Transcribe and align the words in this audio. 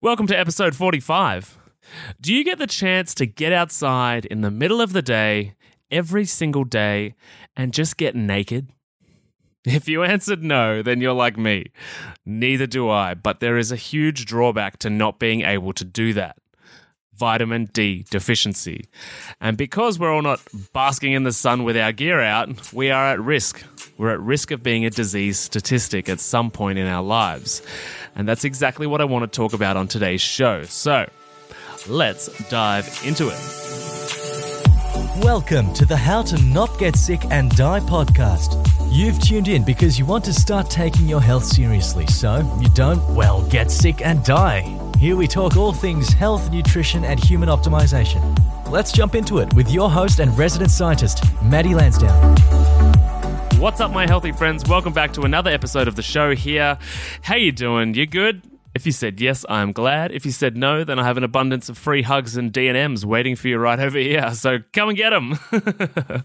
Welcome 0.00 0.28
to 0.28 0.38
episode 0.38 0.76
45. 0.76 1.58
Do 2.20 2.32
you 2.32 2.44
get 2.44 2.58
the 2.58 2.68
chance 2.68 3.14
to 3.14 3.26
get 3.26 3.52
outside 3.52 4.26
in 4.26 4.42
the 4.42 4.50
middle 4.50 4.80
of 4.80 4.92
the 4.92 5.02
day, 5.02 5.56
every 5.90 6.24
single 6.24 6.62
day, 6.62 7.16
and 7.56 7.74
just 7.74 7.96
get 7.96 8.14
naked? 8.14 8.70
If 9.64 9.88
you 9.88 10.04
answered 10.04 10.40
no, 10.40 10.82
then 10.82 11.00
you're 11.00 11.12
like 11.12 11.36
me. 11.36 11.72
Neither 12.24 12.68
do 12.68 12.88
I, 12.88 13.14
but 13.14 13.40
there 13.40 13.58
is 13.58 13.72
a 13.72 13.76
huge 13.76 14.24
drawback 14.24 14.78
to 14.78 14.88
not 14.88 15.18
being 15.18 15.42
able 15.42 15.72
to 15.72 15.84
do 15.84 16.12
that 16.12 16.36
vitamin 17.18 17.66
D 17.72 18.04
deficiency. 18.10 18.86
And 19.40 19.56
because 19.56 19.98
we're 19.98 20.12
all 20.12 20.22
not 20.22 20.40
basking 20.72 21.12
in 21.12 21.24
the 21.24 21.32
sun 21.32 21.64
with 21.64 21.76
our 21.76 21.92
gear 21.92 22.20
out, 22.20 22.72
we 22.72 22.90
are 22.90 23.06
at 23.06 23.20
risk. 23.20 23.62
We're 23.96 24.12
at 24.12 24.20
risk 24.20 24.50
of 24.50 24.62
being 24.62 24.84
a 24.84 24.90
disease 24.90 25.38
statistic 25.38 26.08
at 26.08 26.20
some 26.20 26.50
point 26.50 26.78
in 26.78 26.86
our 26.86 27.02
lives. 27.02 27.62
And 28.14 28.28
that's 28.28 28.44
exactly 28.44 28.86
what 28.86 29.00
I 29.00 29.04
want 29.04 29.30
to 29.30 29.36
talk 29.36 29.52
about 29.52 29.76
on 29.76 29.88
today's 29.88 30.20
show. 30.20 30.62
So 30.64 31.08
let's 31.88 32.26
dive 32.48 32.86
into 33.04 33.28
it. 33.28 33.38
Welcome 35.22 35.74
to 35.74 35.84
the 35.84 35.96
How 35.96 36.22
to 36.22 36.40
Not 36.44 36.78
Get 36.78 36.94
Sick 36.94 37.24
and 37.30 37.50
Die 37.56 37.80
podcast. 37.80 38.64
You've 38.90 39.20
tuned 39.20 39.48
in 39.48 39.64
because 39.64 39.98
you 39.98 40.06
want 40.06 40.24
to 40.26 40.32
start 40.32 40.70
taking 40.70 41.08
your 41.08 41.20
health 41.20 41.44
seriously 41.44 42.06
so 42.06 42.36
you 42.60 42.68
don't, 42.68 43.02
well, 43.14 43.42
get 43.48 43.70
sick 43.70 44.00
and 44.04 44.24
die. 44.24 44.87
Here 44.98 45.14
we 45.14 45.28
talk 45.28 45.56
all 45.56 45.72
things 45.72 46.08
health, 46.12 46.50
nutrition, 46.50 47.04
and 47.04 47.22
human 47.22 47.48
optimization. 47.48 48.36
Let's 48.68 48.90
jump 48.90 49.14
into 49.14 49.38
it 49.38 49.54
with 49.54 49.70
your 49.70 49.88
host 49.88 50.18
and 50.18 50.36
resident 50.36 50.72
scientist, 50.72 51.22
Maddie 51.40 51.72
Lansdowne. 51.72 52.10
What's 53.60 53.78
up, 53.80 53.92
my 53.92 54.08
healthy 54.08 54.32
friends? 54.32 54.68
Welcome 54.68 54.92
back 54.92 55.12
to 55.12 55.20
another 55.20 55.52
episode 55.52 55.86
of 55.86 55.94
the 55.94 56.02
show 56.02 56.34
here. 56.34 56.76
How 57.22 57.36
you 57.36 57.52
doing? 57.52 57.94
You 57.94 58.06
good? 58.06 58.42
If 58.74 58.86
you 58.86 58.92
said 58.92 59.20
yes, 59.20 59.46
I'm 59.48 59.70
glad. 59.70 60.10
If 60.10 60.26
you 60.26 60.32
said 60.32 60.56
no, 60.56 60.82
then 60.82 60.98
I 60.98 61.04
have 61.04 61.16
an 61.16 61.22
abundance 61.22 61.68
of 61.68 61.78
free 61.78 62.02
hugs 62.02 62.36
and 62.36 62.52
D&Ms 62.52 63.06
waiting 63.06 63.36
for 63.36 63.46
you 63.46 63.58
right 63.58 63.78
over 63.78 63.98
here. 63.98 64.34
So 64.34 64.58
come 64.72 64.88
and 64.88 64.98
get 64.98 65.10
them. 65.10 65.38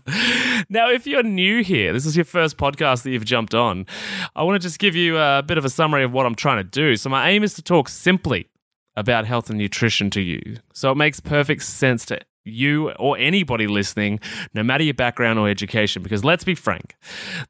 now, 0.70 0.90
if 0.90 1.06
you're 1.06 1.22
new 1.22 1.62
here, 1.64 1.94
this 1.94 2.08
is 2.08 2.16
your 2.16 2.26
first 2.26 2.58
podcast 2.58 3.04
that 3.04 3.12
you've 3.12 3.24
jumped 3.24 3.54
on, 3.54 3.86
I 4.36 4.42
want 4.42 4.60
to 4.60 4.68
just 4.68 4.80
give 4.80 4.96
you 4.96 5.20
a 5.20 5.44
bit 5.46 5.60
of 5.60 5.66
a 5.66 5.70
summary 5.70 6.04
of 6.04 6.12
what 6.12 6.26
I'm 6.26 6.34
trying 6.34 6.58
to 6.58 6.64
do. 6.64 6.96
So 6.96 7.08
my 7.12 7.30
aim 7.30 7.44
is 7.44 7.54
to 7.54 7.62
talk 7.62 7.88
simply 7.88 8.50
about 8.96 9.26
health 9.26 9.50
and 9.50 9.58
nutrition 9.58 10.10
to 10.12 10.22
you. 10.22 10.58
So 10.74 10.92
it 10.92 10.96
makes 10.96 11.20
perfect 11.20 11.64
sense 11.64 12.06
to 12.08 12.20
you 12.46 12.92
or 12.92 13.18
anybody 13.18 13.68
listening, 13.68 14.20
no 14.54 14.64
matter 14.64 14.84
your 14.84 14.94
background 14.94 15.40
or 15.40 15.50
education, 15.50 16.04
because 16.04 16.24
let's 16.24 16.44
be 16.44 16.56
frank, 16.56 16.96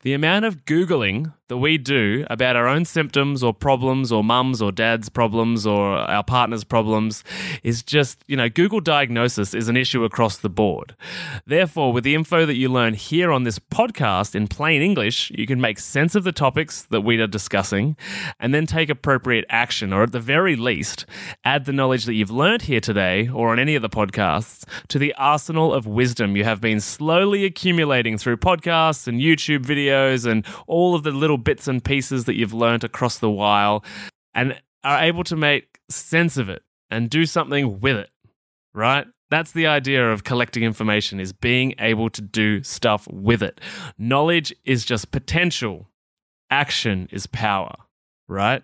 the 0.01 0.13
amount 0.13 0.45
of 0.45 0.65
Googling 0.65 1.33
that 1.47 1.57
we 1.57 1.77
do 1.77 2.25
about 2.29 2.55
our 2.55 2.67
own 2.67 2.85
symptoms 2.85 3.43
or 3.43 3.53
problems 3.53 4.11
or 4.11 4.23
mums 4.23 4.61
or 4.61 4.71
dad's 4.71 5.09
problems 5.09 5.67
or 5.67 5.97
our 5.97 6.23
partner's 6.23 6.63
problems 6.63 7.23
is 7.63 7.83
just, 7.83 8.23
you 8.27 8.37
know, 8.37 8.49
Google 8.49 8.79
diagnosis 8.79 9.53
is 9.53 9.67
an 9.67 9.77
issue 9.77 10.03
across 10.03 10.37
the 10.37 10.49
board. 10.49 10.95
Therefore, 11.45 11.91
with 11.93 12.03
the 12.03 12.15
info 12.15 12.45
that 12.45 12.55
you 12.55 12.69
learn 12.69 12.93
here 12.93 13.31
on 13.31 13.43
this 13.43 13.59
podcast 13.59 14.35
in 14.35 14.47
plain 14.47 14.81
English, 14.81 15.31
you 15.35 15.45
can 15.45 15.59
make 15.59 15.79
sense 15.79 16.15
of 16.15 16.23
the 16.23 16.31
topics 16.31 16.83
that 16.89 17.01
we 17.01 17.19
are 17.19 17.27
discussing 17.27 17.97
and 18.39 18.53
then 18.53 18.65
take 18.65 18.89
appropriate 18.89 19.45
action, 19.49 19.93
or 19.93 20.03
at 20.03 20.11
the 20.11 20.19
very 20.19 20.55
least, 20.55 21.05
add 21.43 21.65
the 21.65 21.73
knowledge 21.73 22.05
that 22.05 22.13
you've 22.13 22.31
learned 22.31 22.63
here 22.63 22.79
today 22.79 23.27
or 23.27 23.49
on 23.49 23.59
any 23.59 23.75
of 23.75 23.81
the 23.81 23.89
podcasts 23.89 24.63
to 24.89 24.99
the 24.99 25.13
arsenal 25.15 25.73
of 25.73 25.87
wisdom 25.87 26.35
you 26.35 26.43
have 26.43 26.61
been 26.61 26.79
slowly 26.79 27.45
accumulating 27.45 28.17
through 28.17 28.37
podcasts 28.37 29.07
and 29.07 29.19
YouTube 29.19 29.65
videos 29.65 30.29
and 30.29 30.45
all 30.67 30.95
of 30.95 31.03
the 31.03 31.11
little 31.11 31.37
bits 31.37 31.67
and 31.67 31.83
pieces 31.83 32.25
that 32.25 32.35
you've 32.35 32.53
learned 32.53 32.83
across 32.83 33.17
the 33.17 33.29
while 33.29 33.83
and 34.33 34.59
are 34.83 35.03
able 35.03 35.23
to 35.23 35.35
make 35.35 35.79
sense 35.89 36.37
of 36.37 36.49
it 36.49 36.63
and 36.89 37.09
do 37.09 37.25
something 37.25 37.79
with 37.79 37.97
it, 37.97 38.09
right? 38.73 39.07
That's 39.29 39.51
the 39.51 39.67
idea 39.67 40.11
of 40.11 40.23
collecting 40.23 40.63
information 40.63 41.19
is 41.19 41.33
being 41.33 41.73
able 41.79 42.09
to 42.11 42.21
do 42.21 42.63
stuff 42.63 43.07
with 43.11 43.41
it. 43.41 43.59
Knowledge 43.97 44.53
is 44.63 44.85
just 44.85 45.11
potential. 45.11 45.89
Action 46.51 47.07
is 47.11 47.25
power 47.25 47.75
right? 48.27 48.63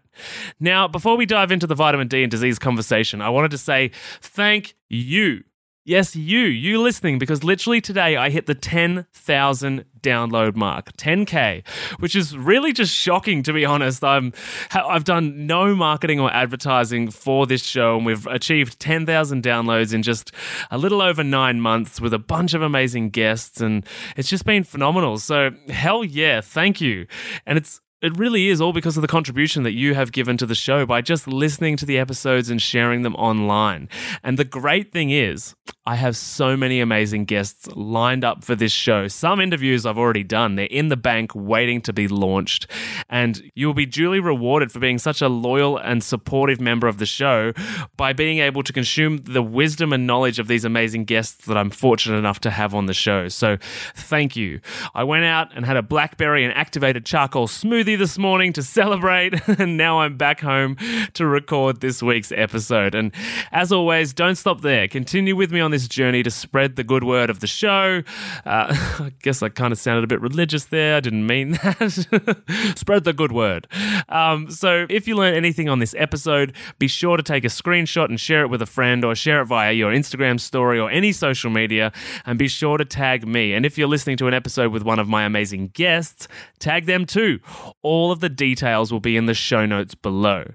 Now, 0.60 0.88
before 0.88 1.18
we 1.18 1.26
dive 1.26 1.52
into 1.52 1.68
the 1.68 1.76
vitamin 1.76 2.08
D 2.08 2.24
and 2.24 2.32
disease 2.32 2.60
conversation, 2.60 3.22
I 3.22 3.30
wanted 3.30 3.52
to 3.52 3.58
say 3.58 3.92
thank 4.22 4.76
you 4.88 5.44
Yes, 5.90 6.16
you, 6.16 6.42
you 6.42 6.80
listening, 6.80 7.18
because 7.18 7.44
literally 7.44 7.82
today 7.82 8.16
I 8.16 8.30
hit 8.30 8.46
the 8.46 8.54
10,000 8.54 9.86
download 10.02 10.56
mark, 10.56 10.96
10k, 10.98 11.68
which 11.98 12.16
is 12.16 12.38
really 12.38 12.74
just 12.74 12.94
shocking 12.94 13.42
to 13.42 13.54
be 13.54 13.66
honest. 13.66 14.04
I'm 14.04 14.32
I've 14.72 15.04
done 15.04 15.48
no 15.48 15.74
marketing 15.74 16.20
or 16.20 16.32
advertising 16.32 17.10
for 17.10 17.48
this 17.48 17.64
show 17.64 17.98
and 17.98 18.06
we've 18.06 18.28
achieved 18.28 18.80
10,000 18.80 19.42
downloads 19.42 19.92
in 19.92 20.04
just 20.04 20.32
a 20.70 20.78
little 20.78 21.02
over 21.02 21.24
9 21.24 21.60
months 21.60 22.00
with 22.00 22.14
a 22.14 22.20
bunch 22.20 22.54
of 22.54 22.62
amazing 22.62 23.10
guests 23.10 23.60
and 23.60 23.84
it's 24.16 24.30
just 24.30 24.46
been 24.46 24.64
phenomenal. 24.64 25.18
So, 25.18 25.50
hell 25.70 26.04
yeah, 26.04 26.42
thank 26.42 26.80
you. 26.80 27.08
And 27.48 27.58
it's 27.58 27.82
it 28.02 28.18
really 28.18 28.48
is 28.48 28.62
all 28.62 28.72
because 28.72 28.98
of 28.98 29.02
the 29.02 29.08
contribution 29.08 29.64
that 29.64 29.74
you 29.74 29.94
have 29.94 30.12
given 30.12 30.38
to 30.38 30.46
the 30.46 30.56
show 30.56 30.86
by 30.86 31.02
just 31.02 31.28
listening 31.28 31.76
to 31.78 31.86
the 31.86 31.98
episodes 31.98 32.50
and 32.50 32.62
sharing 32.62 33.02
them 33.02 33.16
online. 33.16 33.90
And 34.24 34.38
the 34.38 34.46
great 34.46 34.92
thing 34.94 35.10
is, 35.10 35.54
I 35.86 35.96
have 35.96 36.16
so 36.16 36.56
many 36.56 36.80
amazing 36.80 37.26
guests 37.26 37.68
lined 37.76 38.24
up 38.24 38.44
for 38.44 38.56
this 38.56 38.72
show. 38.72 39.08
Some 39.08 39.42
interviews 39.42 39.86
I've 39.86 39.98
already 39.98 40.24
done, 40.24 40.56
they're 40.56 40.68
in 40.68 40.88
the 40.90 40.98
bank 40.98 41.32
waiting 41.34 41.82
to 41.82 41.94
be 41.94 42.08
launched. 42.08 42.68
And 43.10 43.52
you'll 43.56 43.74
be 43.74 43.86
duly 43.86 44.20
rewarded 44.20 44.72
for 44.72 44.80
being 44.80 45.00
such 45.00 45.22
a 45.22 45.28
loyal 45.28 45.78
and 45.78 46.04
supportive 46.04 46.62
member 46.62 46.88
of 46.88 47.00
the 47.00 47.06
show 47.06 47.54
by 47.98 48.14
being 48.14 48.38
able 48.38 48.64
to 48.64 48.72
consume 48.72 49.18
the 49.18 49.42
wisdom 49.42 49.92
and 49.92 50.06
knowledge 50.06 50.40
of 50.40 50.48
these 50.48 50.64
amazing 50.64 51.06
guests 51.06 51.46
that 51.48 51.58
I'm 51.58 51.72
fortunate 51.72 52.18
enough 52.18 52.40
to 52.42 52.52
have 52.52 52.76
on 52.76 52.86
the 52.86 52.94
show. 52.94 53.28
So 53.28 53.58
thank 53.96 54.36
you. 54.36 54.62
I 54.94 55.04
went 55.04 55.26
out 55.26 55.50
and 55.56 55.66
had 55.66 55.76
a 55.76 55.82
blackberry 55.82 56.46
and 56.46 56.54
activated 56.54 57.06
charcoal 57.06 57.48
smoothie 57.48 57.89
smoothie 57.90 57.98
this 57.98 58.18
morning 58.18 58.54
to 58.54 58.62
celebrate, 58.62 59.34
and 59.60 59.78
now 59.78 60.02
I'm 60.02 60.18
back 60.18 60.42
home 60.42 60.78
to 61.14 61.26
record 61.26 61.82
this 61.82 62.04
week's 62.04 62.32
episode. 62.32 62.94
And 62.94 63.12
as 63.52 63.72
always, 63.72 64.14
don't 64.14 64.36
stop 64.36 64.62
there. 64.62 64.88
Continue 64.88 65.36
with 65.36 65.52
me 65.52 65.60
on 65.60 65.72
this 65.72 65.88
journey 65.88 66.24
to 66.24 66.32
spread 66.32 66.76
the 66.76 66.84
good 66.84 67.04
word 67.04 67.30
of 67.30 67.40
the 67.40 67.48
show. 67.48 68.04
Uh, 68.46 68.68
I 69.00 69.12
guess 69.22 69.42
I 69.42 69.50
kind 69.50 69.72
of 69.72 69.80
sounded 69.80 70.04
a 70.04 70.08
bit 70.08 70.22
religious 70.22 70.66
there. 70.66 70.98
I 70.98 71.00
didn't 71.00 71.26
mean 71.26 71.52
that. 71.64 72.74
spread 72.76 73.06
the 73.06 73.14
good 73.14 73.32
word. 73.32 73.68
Um, 74.10 74.52
so 74.52 74.86
if 74.90 75.08
you 75.08 75.16
learn 75.16 75.34
anything 75.34 75.70
on 75.70 75.80
this 75.80 75.96
episode, 75.98 76.54
be 76.78 76.88
sure 76.88 77.18
to 77.18 77.24
take 77.24 77.44
a 77.44 77.50
screenshot 77.50 78.06
and 78.06 78.20
share 78.20 78.42
it 78.42 78.50
with 78.50 78.62
a 78.62 78.68
friend 78.68 79.04
or 79.04 79.16
share 79.16 79.42
it 79.42 79.46
via 79.46 79.72
your 79.72 79.92
Instagram 79.92 80.40
story 80.40 80.80
or 80.80 80.92
any 80.92 81.12
social 81.12 81.50
media. 81.50 81.92
And 82.26 82.38
be 82.38 82.48
sure 82.48 82.78
to 82.78 82.86
tag 82.86 83.28
me. 83.28 83.54
And 83.54 83.66
if 83.66 83.78
you're 83.78 83.88
listening 83.88 84.18
to 84.18 84.28
an 84.28 84.34
episode 84.34 84.72
with 84.72 84.84
one 84.84 85.00
of 85.00 85.08
my 85.08 85.24
amazing 85.24 85.70
guests, 85.70 86.28
tag 86.60 86.86
them 86.86 87.06
too. 87.06 87.40
All 87.82 88.12
of 88.12 88.20
the 88.20 88.30
details 88.30 88.92
will 88.92 89.00
be 89.00 89.18
in 89.18 89.26
the 89.26 89.34
show 89.34 89.66
notes 89.66 89.96
below. 89.96 90.46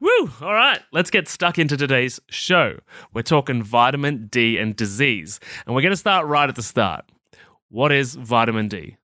Woo! 0.00 0.30
All 0.42 0.52
right, 0.52 0.80
let's 0.92 1.10
get 1.10 1.28
stuck 1.28 1.58
into 1.58 1.76
today's 1.76 2.20
show. 2.28 2.78
We're 3.14 3.22
talking 3.22 3.62
vitamin 3.62 4.26
D 4.26 4.58
and 4.58 4.76
disease, 4.76 5.40
and 5.64 5.74
we're 5.74 5.82
going 5.82 5.92
to 5.92 5.96
start 5.96 6.26
right 6.26 6.48
at 6.48 6.56
the 6.56 6.62
start. 6.62 7.06
What 7.70 7.90
is 7.90 8.14
vitamin 8.14 8.68
D? 8.68 8.96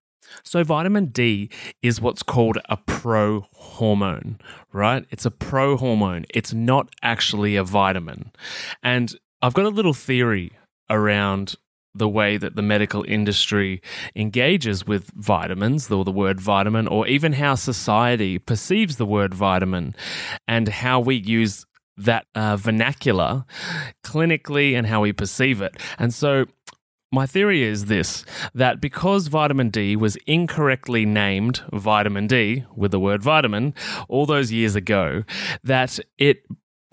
So, 0.44 0.62
vitamin 0.62 1.06
D 1.06 1.50
is 1.82 2.00
what's 2.00 2.22
called 2.22 2.58
a 2.68 2.76
pro 2.76 3.46
hormone, 3.52 4.38
right? 4.72 5.04
It's 5.10 5.24
a 5.24 5.30
pro 5.30 5.76
hormone. 5.76 6.26
It's 6.30 6.52
not 6.52 6.88
actually 7.02 7.56
a 7.56 7.64
vitamin. 7.64 8.30
And 8.82 9.14
I've 9.42 9.54
got 9.54 9.64
a 9.64 9.70
little 9.70 9.94
theory 9.94 10.52
around 10.88 11.54
the 11.94 12.08
way 12.08 12.36
that 12.36 12.56
the 12.56 12.62
medical 12.62 13.04
industry 13.08 13.82
engages 14.14 14.86
with 14.86 15.10
vitamins, 15.14 15.90
or 15.90 16.04
the 16.04 16.12
word 16.12 16.40
vitamin, 16.40 16.86
or 16.86 17.06
even 17.06 17.34
how 17.34 17.54
society 17.54 18.38
perceives 18.38 18.96
the 18.96 19.06
word 19.06 19.34
vitamin 19.34 19.94
and 20.46 20.68
how 20.68 21.00
we 21.00 21.16
use 21.16 21.66
that 21.96 22.26
uh, 22.34 22.56
vernacular 22.56 23.44
clinically 24.04 24.74
and 24.74 24.86
how 24.86 25.02
we 25.02 25.12
perceive 25.12 25.60
it. 25.60 25.76
And 25.98 26.14
so, 26.14 26.46
my 27.12 27.26
theory 27.26 27.64
is 27.64 27.86
this 27.86 28.24
that 28.54 28.80
because 28.80 29.26
vitamin 29.26 29.70
D 29.70 29.96
was 29.96 30.16
incorrectly 30.26 31.04
named 31.04 31.62
vitamin 31.72 32.28
D 32.28 32.64
with 32.74 32.92
the 32.92 33.00
word 33.00 33.22
vitamin 33.22 33.74
all 34.08 34.26
those 34.26 34.52
years 34.52 34.76
ago, 34.76 35.24
that 35.64 35.98
it 36.18 36.44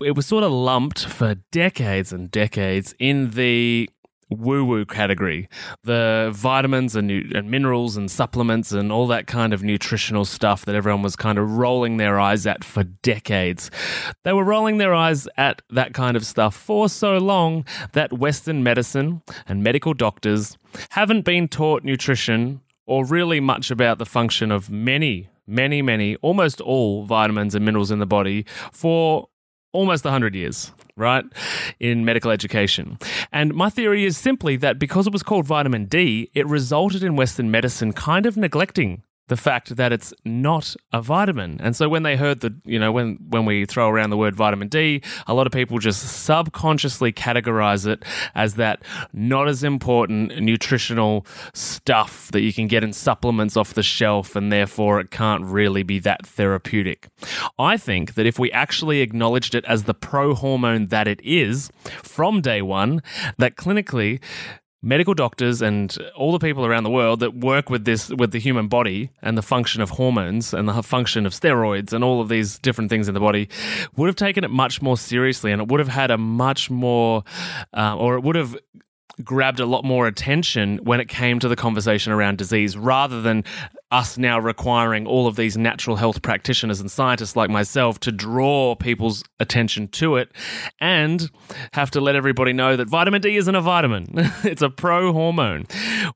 it 0.04 0.16
was 0.16 0.26
sort 0.26 0.44
of 0.44 0.52
lumped 0.52 1.06
for 1.06 1.36
decades 1.52 2.12
and 2.14 2.30
decades 2.30 2.94
in 3.00 3.32
the 3.32 3.90
woo 4.30 4.66
woo 4.66 4.86
category. 4.86 5.48
The 5.84 6.32
vitamins 6.34 6.96
and, 6.96 7.08
nu- 7.08 7.30
and 7.34 7.50
minerals 7.50 7.98
and 7.98 8.10
supplements 8.12 8.72
and 8.72 8.92
all 8.92 9.08
that 9.08 9.28
kind 9.28 9.54
of 9.54 9.64
nutritional 9.64 10.26
stuff 10.26 10.66
that 10.66 10.76
everyone 10.76 11.02
was 11.02 11.16
kind 11.16 11.38
of 11.38 11.58
rolling 11.58 11.98
their 11.98 12.20
eyes 12.20 12.46
at 12.46 12.64
for 12.64 12.84
decades. 12.84 13.72
They 14.24 14.34
were 14.34 14.44
rolling 14.44 14.78
their 14.78 14.94
eyes 14.94 15.28
at 15.38 15.62
that 15.70 15.94
kind 15.94 16.18
of 16.18 16.26
stuff 16.26 16.56
for 16.56 16.90
so 16.90 17.18
long 17.18 17.66
that 17.94 18.14
Western 18.14 18.64
medicine 18.64 19.22
and 19.48 19.64
medical 19.64 19.94
doctors 19.94 20.58
haven't 20.90 21.24
been 21.24 21.48
taught 21.48 21.84
nutrition 21.84 22.62
or 22.86 23.06
really 23.06 23.40
much 23.40 23.70
about 23.72 24.00
the 24.00 24.06
function 24.06 24.52
of 24.52 24.70
many, 24.70 25.30
many, 25.46 25.82
many, 25.82 26.16
almost 26.18 26.62
all 26.62 27.06
vitamins 27.06 27.54
and 27.54 27.66
minerals 27.66 27.92
in 27.92 28.00
the 28.00 28.06
body 28.06 28.46
for 28.72 29.28
almost 29.72 30.06
100 30.06 30.36
years, 30.36 30.72
right, 30.96 31.26
in 31.80 32.06
medical 32.06 32.32
education. 32.32 32.98
And 33.32 33.54
my 33.54 33.70
theory 33.70 34.06
is 34.06 34.18
simply 34.18 34.58
that 34.58 34.80
because 34.80 35.08
it 35.08 35.14
was 35.14 35.24
called 35.24 35.46
vitamin 35.46 35.86
D, 35.86 36.30
it 36.34 36.48
resulted 36.48 37.04
in 37.04 37.16
Western 37.16 37.52
medicine 37.52 37.94
kind 37.94 38.26
of 38.26 38.38
neglecting 38.38 39.04
the 39.28 39.38
fact 39.38 39.76
that 39.76 39.92
it's 39.92 40.14
not 40.24 40.76
a 40.94 41.02
vitamin. 41.02 41.60
And 41.62 41.76
so 41.76 41.90
when 41.90 42.04
they 42.04 42.16
heard 42.16 42.40
the, 42.40 42.56
you 42.66 42.80
know, 42.80 42.92
when 42.92 43.18
when 43.28 43.46
we 43.46 43.66
throw 43.66 43.90
around 43.90 44.10
the 44.10 44.18
word 44.18 44.36
vitamin 44.36 44.68
D, 44.68 45.02
a 45.28 45.34
lot 45.34 45.48
of 45.48 45.54
people 45.54 45.80
just 45.80 46.02
subconsciously 46.24 47.12
categorize 47.12 47.86
it 47.86 48.04
as 48.36 48.56
that 48.56 48.82
not 49.14 49.48
as 49.48 49.64
important 49.64 50.40
nutritional 50.42 51.26
stuff 51.54 52.32
that 52.32 52.42
you 52.42 52.54
can 52.54 52.68
get 52.68 52.84
in 52.84 52.94
supplements 52.94 53.58
off 53.58 53.74
the 53.74 53.84
shelf 53.84 54.36
and 54.36 54.52
therefore 54.52 55.00
it 55.00 55.12
can't 55.12 55.44
really 55.44 55.84
be 55.84 56.00
that 56.00 56.26
therapeutic. 56.26 57.08
I 57.60 57.78
think 57.78 58.14
that 58.16 58.26
if 58.26 58.40
we 58.40 58.52
actually 58.52 59.02
acknowledged 59.02 59.56
it 59.56 59.66
as 59.66 59.84
the 59.84 59.94
pro 59.94 60.34
hormone 60.34 60.88
that 60.88 61.08
it 61.08 61.20
is 61.24 61.70
from 62.04 62.42
day 62.42 62.62
1, 62.62 63.02
that 63.38 63.56
clinically 63.56 64.22
medical 64.88 65.14
doctors 65.14 65.62
and 65.62 65.98
all 66.16 66.32
the 66.32 66.40
people 66.40 66.66
around 66.66 66.84
the 66.84 66.90
world 66.90 67.20
that 67.20 67.36
work 67.36 67.70
with 67.70 67.84
this 67.84 68.10
with 68.10 68.32
the 68.32 68.40
human 68.40 68.70
body 68.70 69.10
and 69.22 69.38
the 69.38 69.42
function 69.42 69.82
of 69.82 69.90
hormones 69.90 70.54
and 70.54 70.68
the 70.70 70.82
function 70.82 71.26
of 71.26 71.34
steroids 71.34 71.92
and 71.92 72.06
all 72.06 72.22
of 72.22 72.30
these 72.30 72.58
different 72.60 72.90
things 72.90 73.10
in 73.10 73.14
the 73.14 73.20
body 73.20 73.50
would 73.98 74.08
have 74.08 74.16
taken 74.16 74.46
it 74.46 74.50
much 74.50 74.82
more 74.82 74.98
seriously 74.98 75.52
and 75.52 75.62
it 75.62 75.68
would 75.68 75.82
have 75.82 75.90
had 75.90 76.10
a 76.10 76.18
much 76.18 76.70
more 76.70 77.22
uh, 77.74 77.98
or 77.98 78.16
it 78.16 78.24
would 78.24 78.38
have 78.38 78.56
grabbed 79.24 79.60
a 79.60 79.66
lot 79.66 79.84
more 79.84 80.08
attention 80.08 80.78
when 80.84 81.00
it 81.00 81.08
came 81.08 81.40
to 81.40 81.48
the 81.48 81.56
conversation 81.56 82.12
around 82.12 82.38
disease 82.38 82.78
rather 82.78 83.22
than 83.22 83.44
us 83.92 84.18
now 84.18 84.38
requiring 84.38 85.08
all 85.08 85.28
of 85.28 85.36
these 85.36 85.58
natural 85.58 85.96
health 85.96 86.22
practitioners 86.22 86.80
and 86.80 86.92
scientists 86.92 87.36
like 87.36 87.50
myself 87.50 88.00
to 88.00 88.12
draw 88.12 88.76
people's 88.76 89.24
attention 89.40 89.88
to 89.88 90.18
it 90.18 90.32
and 90.80 91.32
have 91.74 91.90
to 91.90 92.02
let 92.02 92.16
everybody 92.16 92.54
know 92.54 92.76
that 92.76 92.90
vitamin 92.90 93.22
D 93.22 93.38
isn't 93.38 93.56
a 93.56 93.62
vitamin. 93.62 94.08
it's 94.44 94.62
a 94.62 94.70
pro 94.70 95.14
hormone. 95.14 95.66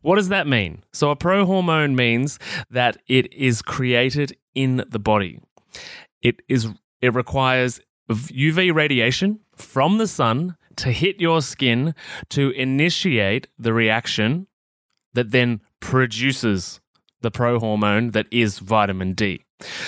What 0.02 0.16
does 0.18 0.30
that 0.30 0.48
mean? 0.48 0.84
So, 0.94 1.10
a 1.10 1.16
pro 1.16 1.46
hormone 1.46 1.96
means 1.96 2.40
that 2.70 2.98
it 3.08 3.34
is 3.34 3.62
created 3.62 4.36
in 4.54 4.84
the 4.90 5.00
body. 5.00 5.40
It 6.22 6.42
is 6.48 6.68
it 7.02 7.14
requires 7.14 7.80
UV 8.10 8.74
radiation 8.74 9.40
from 9.56 9.98
the 9.98 10.08
sun 10.08 10.56
to 10.78 10.92
hit 10.92 11.20
your 11.20 11.42
skin 11.42 11.96
to 12.30 12.52
initiate 12.52 13.48
the 13.58 13.74
reaction 13.74 14.48
that 15.14 15.32
then 15.32 15.62
produces 15.80 16.80
the 17.22 17.32
pro 17.32 17.60
hormone 17.60 18.12
that 18.12 18.28
is 18.32 18.60
vitamin 18.60 19.14
D. 19.14 19.44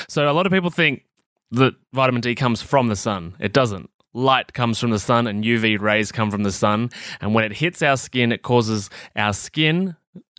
So 0.07 0.29
a 0.29 0.33
lot 0.33 0.45
of 0.45 0.51
people 0.51 0.69
think 0.69 1.05
that 1.51 1.73
vitamin 1.93 2.21
D 2.21 2.35
comes 2.35 2.61
from 2.61 2.87
the 2.87 2.95
sun. 2.95 3.35
It 3.39 3.53
doesn't. 3.53 3.89
Light 4.13 4.53
comes 4.53 4.79
from 4.79 4.91
the 4.91 4.99
sun 4.99 5.25
and 5.25 5.43
UV 5.43 5.79
rays 5.79 6.11
come 6.11 6.29
from 6.29 6.43
the 6.43 6.51
sun. 6.51 6.91
And 7.19 7.33
when 7.33 7.43
it 7.43 7.53
hits 7.53 7.81
our 7.81 7.97
skin, 7.97 8.31
it 8.31 8.43
causes 8.43 8.89
our 9.15 9.33
skin 9.33 9.95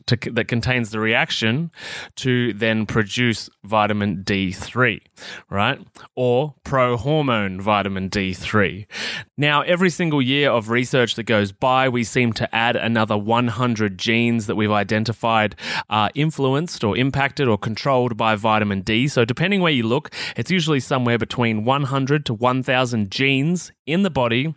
to, 0.07 0.17
that 0.33 0.49
contains 0.49 0.91
the 0.91 1.01
reaction 1.01 1.71
to 2.17 2.53
then 2.53 2.87
produce 2.87 3.49
vitamin 3.65 4.23
D3, 4.25 5.01
right? 5.51 5.81
Or 6.15 6.55
pro 6.65 6.97
hormone 6.97 7.61
vitamin 7.61 8.11
D3. 8.11 8.87
Now, 9.37 9.63
every 9.63 9.91
single 9.91 10.23
year 10.23 10.51
of 10.51 10.71
research 10.71 11.15
that 11.17 11.25
goes 11.25 11.51
by, 11.53 11.89
we 11.89 12.05
seem 12.05 12.33
to 12.35 12.55
add 12.55 12.77
another 12.77 13.17
100 13.17 13.99
genes 13.99 14.47
that 14.47 14.55
we've 14.55 14.71
identified 14.71 15.57
are 15.89 16.11
influenced 16.15 16.85
or 16.85 16.97
impacted 16.97 17.49
or 17.49 17.59
controlled 17.59 18.17
by 18.17 18.37
vitamin 18.37 18.83
D. 18.83 19.09
So, 19.09 19.25
depending 19.25 19.61
where 19.61 19.73
you 19.73 19.85
look, 19.85 20.13
it's 20.37 20.51
usually 20.51 20.81
somewhere 20.81 21.19
between 21.19 21.65
100 21.65 22.27
to 22.27 22.35
1,000 22.35 23.11
genes 23.11 23.73
in 23.87 24.03
the 24.03 24.11
body 24.11 24.55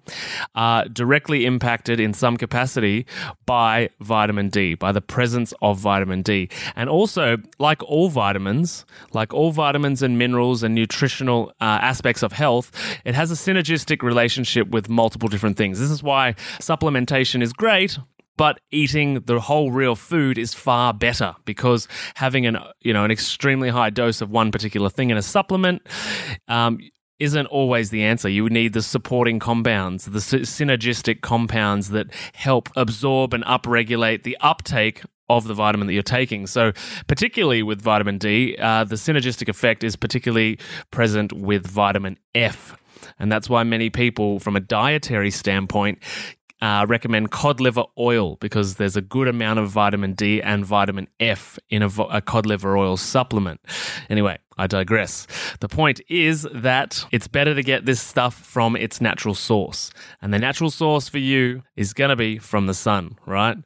are 0.56 0.88
directly 0.88 1.46
impacted 1.46 2.00
in 2.00 2.14
some 2.14 2.38
capacity 2.38 3.06
by 3.46 3.90
vitamin 4.00 4.50
D, 4.50 4.76
by 4.76 4.92
the 4.92 5.02
presence 5.02 5.54
of 5.62 5.80
vitamin 5.80 6.22
D. 6.22 6.50
And 6.76 6.90
also, 6.90 7.38
like 7.60 7.84
all 7.84 8.10
vitamins, 8.10 8.86
like 9.14 9.34
all 9.34 9.52
vitamins 9.52 10.02
and 10.02 10.18
minerals 10.18 10.64
and 10.64 10.76
nutritional 10.76 11.50
uh, 11.62 11.80
aspects 11.82 12.24
of 12.24 12.32
health, 12.32 12.72
it 13.06 13.16
has 13.16 13.32
a 13.32 13.36
synergistic 13.36 14.02
relationship 14.02 14.70
with 14.70 14.90
multiple 14.90 15.30
different 15.30 15.58
things. 15.58 15.80
This 15.80 15.92
is 15.92 16.04
why 16.04 16.34
supplementation 16.60 17.42
is 17.42 17.54
great, 17.54 17.98
but 18.38 18.60
eating 18.72 19.22
the 19.22 19.40
whole 19.40 19.72
real 19.72 19.96
food 19.96 20.38
is 20.38 20.54
far 20.54 20.94
better 20.94 21.36
because 21.46 21.88
having 22.16 22.46
an 22.46 22.58
you 22.82 22.94
know 22.94 23.04
an 23.04 23.12
extremely 23.12 23.70
high 23.70 23.90
dose 23.90 24.22
of 24.22 24.32
one 24.32 24.52
particular 24.52 24.90
thing 24.90 25.10
in 25.10 25.18
a 25.18 25.22
supplement 25.22 25.82
um, 26.48 26.80
isn't 27.20 27.48
always 27.48 27.90
the 27.90 28.04
answer. 28.04 28.30
You 28.30 28.48
need 28.50 28.74
the 28.74 28.82
supporting 28.82 29.40
compounds, 29.40 30.06
the 30.06 30.20
synergistic 30.20 31.22
compounds 31.22 31.90
that 31.90 32.08
help 32.34 32.70
absorb 32.76 33.34
and 33.34 33.44
upregulate 33.46 34.24
the 34.24 34.38
uptake 34.40 35.02
of 35.30 35.48
the 35.48 35.54
vitamin 35.54 35.88
that 35.88 35.94
you're 35.94 36.04
taking. 36.04 36.48
So, 36.48 36.72
particularly 37.08 37.64
with 37.64 37.82
vitamin 37.82 38.18
D, 38.18 38.56
uh, 38.58 38.84
the 38.84 38.96
synergistic 38.96 39.50
effect 39.50 39.84
is 39.84 39.96
particularly 39.96 40.60
present 40.92 41.34
with 41.34 41.66
vitamin 41.66 42.18
F. 42.34 42.78
And 43.20 43.32
that's 43.32 43.50
why 43.50 43.64
many 43.64 43.90
people, 43.90 44.40
from 44.40 44.56
a 44.56 44.60
dietary 44.60 45.32
standpoint, 45.32 46.00
uh, 46.62 46.86
recommend 46.88 47.32
cod 47.32 47.60
liver 47.60 47.84
oil 48.00 48.36
because 48.38 48.76
there's 48.76 48.96
a 48.96 49.02
good 49.02 49.28
amount 49.28 49.60
of 49.60 49.70
vitamin 49.70 50.14
D 50.14 50.42
and 50.42 50.66
vitamin 50.66 51.08
F 51.20 51.60
in 51.70 51.84
a, 51.84 51.88
a 52.10 52.22
cod 52.22 52.46
liver 52.46 52.78
oil 52.78 52.98
supplement. 52.98 53.62
Anyway, 54.10 54.40
I 54.58 54.68
digress. 54.68 55.28
The 55.60 55.68
point 55.68 56.02
is 56.10 56.48
that 56.54 57.06
it's 57.12 57.28
better 57.28 57.54
to 57.54 57.62
get 57.62 57.86
this 57.86 58.02
stuff 58.02 58.34
from 58.34 58.76
its 58.76 59.00
natural 59.00 59.36
source. 59.36 59.92
And 60.22 60.34
the 60.34 60.40
natural 60.40 60.72
source 60.72 61.08
for 61.08 61.20
you 61.20 61.64
is 61.76 61.94
going 61.94 62.10
to 62.10 62.16
be 62.16 62.40
from 62.40 62.66
the 62.66 62.74
sun, 62.74 63.18
right? 63.28 63.58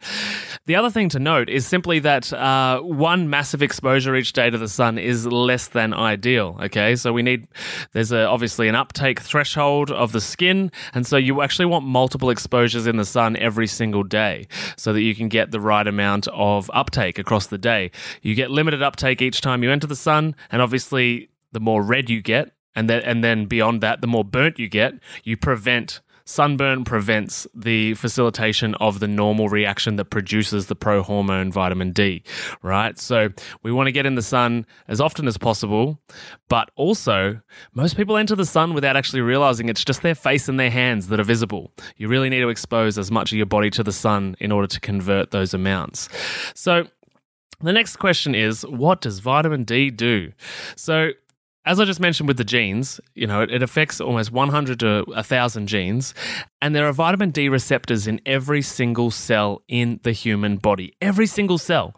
The 0.65 0.75
other 0.75 0.89
thing 0.89 1.07
to 1.09 1.19
note 1.19 1.47
is 1.49 1.65
simply 1.65 1.99
that 1.99 2.33
uh, 2.33 2.81
one 2.81 3.29
massive 3.29 3.61
exposure 3.61 4.15
each 4.15 4.33
day 4.33 4.49
to 4.49 4.57
the 4.57 4.67
sun 4.67 4.97
is 4.97 5.25
less 5.25 5.69
than 5.69 5.93
ideal, 5.93 6.57
okay? 6.61 6.97
So 6.97 7.13
we 7.13 7.21
need, 7.21 7.47
there's 7.93 8.11
a, 8.11 8.25
obviously 8.25 8.67
an 8.67 8.75
uptake 8.75 9.21
threshold 9.21 9.91
of 9.91 10.11
the 10.11 10.21
skin. 10.21 10.71
And 10.93 11.07
so 11.07 11.15
you 11.15 11.41
actually 11.41 11.67
want 11.67 11.85
multiple 11.85 12.29
exposures 12.29 12.85
in 12.85 12.97
the 12.97 13.05
sun 13.05 13.37
every 13.37 13.67
single 13.67 14.03
day 14.03 14.47
so 14.75 14.91
that 14.91 15.01
you 15.01 15.15
can 15.15 15.29
get 15.29 15.51
the 15.51 15.61
right 15.61 15.87
amount 15.87 16.27
of 16.33 16.69
uptake 16.73 17.17
across 17.17 17.47
the 17.47 17.57
day. 17.57 17.91
You 18.21 18.35
get 18.35 18.51
limited 18.51 18.83
uptake 18.83 19.21
each 19.21 19.39
time 19.39 19.63
you 19.63 19.71
enter 19.71 19.87
the 19.87 19.95
sun. 19.95 20.35
And 20.51 20.61
obviously, 20.61 20.80
obviously, 20.81 21.29
the 21.51 21.59
more 21.59 21.83
red 21.83 22.09
you 22.09 22.21
get, 22.21 22.51
and 22.75 22.89
then 22.89 23.01
and 23.03 23.23
then 23.23 23.45
beyond 23.45 23.81
that, 23.81 24.01
the 24.01 24.07
more 24.07 24.23
burnt 24.23 24.57
you 24.57 24.67
get, 24.67 24.93
you 25.23 25.37
prevent 25.37 26.01
sunburn 26.23 26.83
prevents 26.83 27.45
the 27.53 27.93
facilitation 27.95 28.73
of 28.75 28.99
the 28.99 29.07
normal 29.07 29.49
reaction 29.49 29.97
that 29.97 30.05
produces 30.05 30.67
the 30.67 30.75
pro 30.75 31.03
hormone 31.03 31.51
vitamin 31.51 31.91
D, 31.91 32.23
right? 32.61 32.97
So 32.97 33.29
we 33.63 33.71
want 33.71 33.87
to 33.87 33.91
get 33.91 34.05
in 34.05 34.15
the 34.15 34.21
sun 34.21 34.65
as 34.87 35.01
often 35.01 35.27
as 35.27 35.37
possible, 35.37 35.99
but 36.47 36.71
also 36.75 37.41
most 37.73 37.97
people 37.97 38.17
enter 38.17 38.35
the 38.35 38.45
sun 38.45 38.73
without 38.73 38.95
actually 38.95 39.21
realizing 39.21 39.67
it's 39.67 39.83
just 39.83 40.03
their 40.03 40.15
face 40.15 40.47
and 40.47 40.59
their 40.59 40.71
hands 40.71 41.07
that 41.07 41.19
are 41.19 41.25
visible. 41.25 41.71
You 41.97 42.07
really 42.07 42.29
need 42.29 42.41
to 42.41 42.49
expose 42.49 42.97
as 42.97 43.11
much 43.11 43.31
of 43.31 43.37
your 43.37 43.47
body 43.47 43.69
to 43.71 43.83
the 43.83 43.91
sun 43.91 44.35
in 44.39 44.51
order 44.51 44.67
to 44.67 44.79
convert 44.79 45.31
those 45.31 45.53
amounts. 45.53 46.07
So 46.53 46.85
the 47.63 47.73
next 47.73 47.97
question 47.97 48.35
is 48.35 48.65
what 48.65 49.01
does 49.01 49.19
vitamin 49.19 49.63
D 49.63 49.89
do? 49.89 50.31
So, 50.75 51.11
as 51.65 51.79
I 51.79 51.85
just 51.85 51.99
mentioned 51.99 52.27
with 52.27 52.37
the 52.37 52.43
genes, 52.43 52.99
you 53.13 53.27
know, 53.27 53.41
it, 53.41 53.61
affects 53.61 54.01
almost 54.01 54.31
100 54.31 54.79
to 54.79 55.03
1,000 55.07 55.67
genes, 55.67 56.15
and 56.59 56.73
there 56.73 56.87
are 56.87 56.93
vitamin 56.93 57.29
D 57.29 57.49
receptors 57.49 58.07
in 58.07 58.19
every 58.25 58.63
single 58.63 59.11
cell 59.11 59.61
in 59.67 59.99
the 60.01 60.11
human 60.11 60.57
body. 60.57 60.95
Every 61.01 61.27
single 61.27 61.59
cell. 61.59 61.95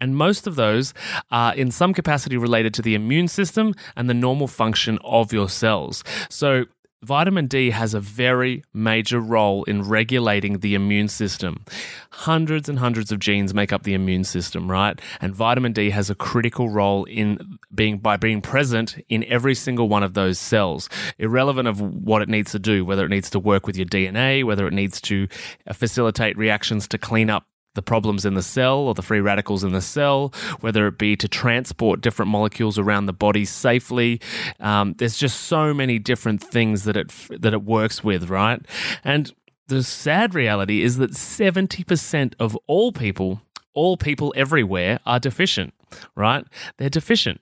And 0.00 0.16
most 0.16 0.46
of 0.46 0.56
those 0.56 0.94
are 1.30 1.54
in 1.54 1.70
some 1.70 1.94
capacity 1.94 2.36
related 2.36 2.74
to 2.74 2.82
the 2.82 2.94
immune 2.94 3.28
system 3.28 3.74
and 3.96 4.08
the 4.10 4.14
normal 4.14 4.48
function 4.48 4.98
of 5.04 5.32
your 5.32 5.48
cells. 5.48 6.02
So, 6.28 6.66
Vitamin 7.02 7.48
D 7.48 7.70
has 7.70 7.94
a 7.94 8.00
very 8.00 8.62
major 8.72 9.18
role 9.18 9.64
in 9.64 9.82
regulating 9.82 10.60
the 10.60 10.76
immune 10.76 11.08
system. 11.08 11.64
Hundreds 12.10 12.68
and 12.68 12.78
hundreds 12.78 13.10
of 13.10 13.18
genes 13.18 13.52
make 13.52 13.72
up 13.72 13.82
the 13.82 13.94
immune 13.94 14.22
system, 14.22 14.70
right? 14.70 15.00
And 15.20 15.34
vitamin 15.34 15.72
D 15.72 15.90
has 15.90 16.10
a 16.10 16.14
critical 16.14 16.68
role 16.68 17.04
in 17.04 17.58
being 17.74 17.98
by 17.98 18.16
being 18.16 18.40
present 18.40 18.96
in 19.08 19.24
every 19.24 19.56
single 19.56 19.88
one 19.88 20.04
of 20.04 20.14
those 20.14 20.38
cells, 20.38 20.88
irrelevant 21.18 21.66
of 21.66 21.80
what 21.80 22.22
it 22.22 22.28
needs 22.28 22.52
to 22.52 22.60
do, 22.60 22.84
whether 22.84 23.04
it 23.04 23.10
needs 23.10 23.30
to 23.30 23.40
work 23.40 23.66
with 23.66 23.76
your 23.76 23.86
DNA, 23.86 24.44
whether 24.44 24.68
it 24.68 24.72
needs 24.72 25.00
to 25.00 25.26
facilitate 25.72 26.38
reactions 26.38 26.86
to 26.86 26.98
clean 26.98 27.30
up 27.30 27.46
the 27.74 27.82
problems 27.82 28.24
in 28.24 28.34
the 28.34 28.42
cell 28.42 28.78
or 28.80 28.94
the 28.94 29.02
free 29.02 29.20
radicals 29.20 29.64
in 29.64 29.72
the 29.72 29.80
cell, 29.80 30.32
whether 30.60 30.86
it 30.86 30.98
be 30.98 31.16
to 31.16 31.28
transport 31.28 32.00
different 32.00 32.30
molecules 32.30 32.78
around 32.78 33.06
the 33.06 33.12
body 33.12 33.44
safely. 33.44 34.20
Um, 34.60 34.94
there's 34.98 35.16
just 35.16 35.42
so 35.42 35.72
many 35.72 35.98
different 35.98 36.42
things 36.42 36.84
that 36.84 36.96
it 36.96 37.12
that 37.30 37.52
it 37.52 37.62
works 37.62 38.04
with, 38.04 38.28
right? 38.28 38.60
And 39.04 39.32
the 39.68 39.82
sad 39.82 40.34
reality 40.34 40.82
is 40.82 40.98
that 40.98 41.12
70% 41.12 42.34
of 42.38 42.56
all 42.66 42.92
people, 42.92 43.40
all 43.72 43.96
people 43.96 44.34
everywhere, 44.36 44.98
are 45.06 45.18
deficient, 45.18 45.72
right? 46.14 46.44
They're 46.76 46.90
deficient. 46.90 47.40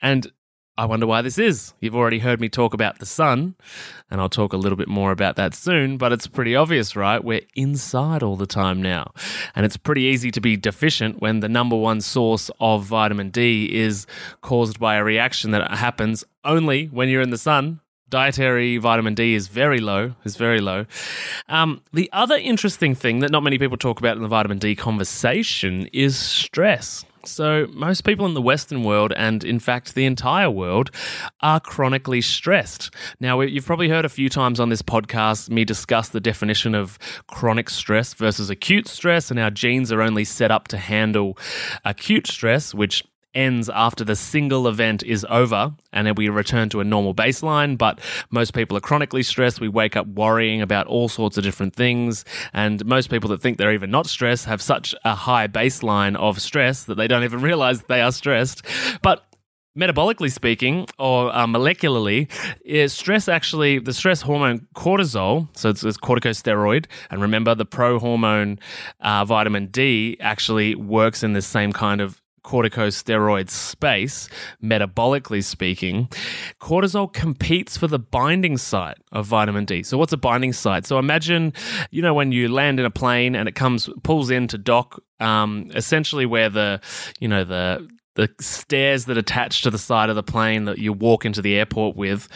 And 0.00 0.32
I 0.78 0.84
wonder 0.84 1.08
why 1.08 1.22
this 1.22 1.38
is. 1.38 1.74
You've 1.80 1.96
already 1.96 2.20
heard 2.20 2.40
me 2.40 2.48
talk 2.48 2.72
about 2.72 3.00
the 3.00 3.04
sun, 3.04 3.56
and 4.12 4.20
I'll 4.20 4.28
talk 4.28 4.52
a 4.52 4.56
little 4.56 4.76
bit 4.76 4.86
more 4.86 5.10
about 5.10 5.34
that 5.34 5.52
soon, 5.52 5.96
but 5.96 6.12
it's 6.12 6.28
pretty 6.28 6.54
obvious, 6.54 6.94
right? 6.94 7.22
We're 7.22 7.40
inside 7.56 8.22
all 8.22 8.36
the 8.36 8.46
time 8.46 8.80
now. 8.80 9.10
And 9.56 9.66
it's 9.66 9.76
pretty 9.76 10.02
easy 10.02 10.30
to 10.30 10.40
be 10.40 10.56
deficient 10.56 11.20
when 11.20 11.40
the 11.40 11.48
number 11.48 11.74
one 11.74 12.00
source 12.00 12.48
of 12.60 12.84
vitamin 12.84 13.30
D 13.30 13.68
is 13.74 14.06
caused 14.40 14.78
by 14.78 14.94
a 14.94 15.02
reaction 15.02 15.50
that 15.50 15.68
happens 15.72 16.22
only 16.44 16.86
when 16.86 17.08
you're 17.08 17.22
in 17.22 17.30
the 17.30 17.38
sun. 17.38 17.80
Dietary 18.08 18.76
vitamin 18.76 19.14
D 19.14 19.34
is 19.34 19.48
very 19.48 19.80
low, 19.80 20.14
is 20.24 20.36
very 20.36 20.60
low. 20.60 20.86
Um, 21.48 21.82
the 21.92 22.08
other 22.12 22.36
interesting 22.36 22.94
thing 22.94 23.18
that 23.18 23.32
not 23.32 23.42
many 23.42 23.58
people 23.58 23.76
talk 23.76 23.98
about 23.98 24.16
in 24.16 24.22
the 24.22 24.28
vitamin 24.28 24.58
D 24.58 24.76
conversation 24.76 25.88
is 25.92 26.16
stress. 26.16 27.04
So, 27.28 27.66
most 27.72 28.04
people 28.04 28.26
in 28.26 28.34
the 28.34 28.42
Western 28.42 28.84
world, 28.84 29.12
and 29.16 29.44
in 29.44 29.58
fact 29.58 29.94
the 29.94 30.06
entire 30.06 30.50
world, 30.50 30.90
are 31.40 31.60
chronically 31.60 32.20
stressed. 32.20 32.94
Now, 33.20 33.40
you've 33.40 33.66
probably 33.66 33.88
heard 33.88 34.04
a 34.04 34.08
few 34.08 34.28
times 34.28 34.60
on 34.60 34.68
this 34.68 34.82
podcast 34.82 35.50
me 35.50 35.64
discuss 35.64 36.08
the 36.08 36.20
definition 36.20 36.74
of 36.74 36.98
chronic 37.26 37.70
stress 37.70 38.14
versus 38.14 38.50
acute 38.50 38.88
stress, 38.88 39.30
and 39.30 39.38
our 39.38 39.50
genes 39.50 39.92
are 39.92 40.02
only 40.02 40.24
set 40.24 40.50
up 40.50 40.68
to 40.68 40.78
handle 40.78 41.38
acute 41.84 42.26
stress, 42.26 42.74
which 42.74 43.04
ends 43.34 43.68
after 43.68 44.04
the 44.04 44.16
single 44.16 44.66
event 44.68 45.02
is 45.02 45.26
over 45.28 45.74
and 45.92 46.06
then 46.06 46.14
we 46.14 46.28
return 46.28 46.68
to 46.70 46.80
a 46.80 46.84
normal 46.84 47.14
baseline. 47.14 47.76
But 47.76 48.00
most 48.30 48.54
people 48.54 48.76
are 48.76 48.80
chronically 48.80 49.22
stressed. 49.22 49.60
We 49.60 49.68
wake 49.68 49.96
up 49.96 50.06
worrying 50.06 50.62
about 50.62 50.86
all 50.86 51.08
sorts 51.08 51.36
of 51.36 51.44
different 51.44 51.74
things. 51.74 52.24
And 52.52 52.84
most 52.86 53.10
people 53.10 53.30
that 53.30 53.40
think 53.40 53.58
they're 53.58 53.72
even 53.72 53.90
not 53.90 54.06
stressed 54.06 54.46
have 54.46 54.62
such 54.62 54.94
a 55.04 55.14
high 55.14 55.48
baseline 55.48 56.16
of 56.16 56.40
stress 56.40 56.84
that 56.84 56.96
they 56.96 57.06
don't 57.06 57.24
even 57.24 57.40
realize 57.40 57.82
they 57.82 58.00
are 58.00 58.12
stressed. 58.12 58.62
But 59.02 59.24
metabolically 59.78 60.32
speaking 60.32 60.86
or 60.98 61.34
uh, 61.34 61.46
molecularly 61.46 62.28
is 62.64 62.92
stress 62.92 63.28
actually 63.28 63.78
the 63.78 63.92
stress 63.92 64.22
hormone 64.22 64.66
cortisol 64.74 65.46
so 65.56 65.68
it's, 65.68 65.84
it's 65.84 65.96
corticosteroid 65.96 66.86
and 67.10 67.22
remember 67.22 67.54
the 67.54 67.64
pro 67.64 67.98
hormone 67.98 68.58
uh, 69.00 69.24
vitamin 69.24 69.66
d 69.66 70.16
actually 70.20 70.74
works 70.74 71.22
in 71.22 71.32
this 71.32 71.46
same 71.46 71.72
kind 71.72 72.00
of 72.00 72.20
corticosteroid 72.42 73.50
space, 73.50 74.28
metabolically 74.62 75.42
speaking, 75.42 76.08
cortisol 76.60 77.12
competes 77.12 77.76
for 77.76 77.86
the 77.86 77.98
binding 77.98 78.56
site 78.56 78.98
of 79.12 79.26
vitamin 79.26 79.64
D. 79.64 79.82
So, 79.82 79.98
what's 79.98 80.12
a 80.12 80.16
binding 80.16 80.52
site? 80.52 80.86
So, 80.86 80.98
imagine, 80.98 81.52
you 81.90 82.02
know, 82.02 82.14
when 82.14 82.32
you 82.32 82.48
land 82.48 82.80
in 82.80 82.86
a 82.86 82.90
plane 82.90 83.34
and 83.34 83.48
it 83.48 83.54
comes, 83.54 83.88
pulls 84.02 84.30
in 84.30 84.48
to 84.48 84.58
dock, 84.58 85.02
um, 85.20 85.70
essentially 85.74 86.26
where 86.26 86.48
the, 86.48 86.80
you 87.20 87.28
know, 87.28 87.44
the, 87.44 87.88
the 88.18 88.28
stairs 88.40 89.04
that 89.04 89.16
attach 89.16 89.62
to 89.62 89.70
the 89.70 89.78
side 89.78 90.10
of 90.10 90.16
the 90.16 90.24
plane 90.24 90.64
that 90.64 90.78
you 90.78 90.92
walk 90.92 91.24
into 91.24 91.40
the 91.40 91.56
airport 91.56 91.96
with. 91.96 92.28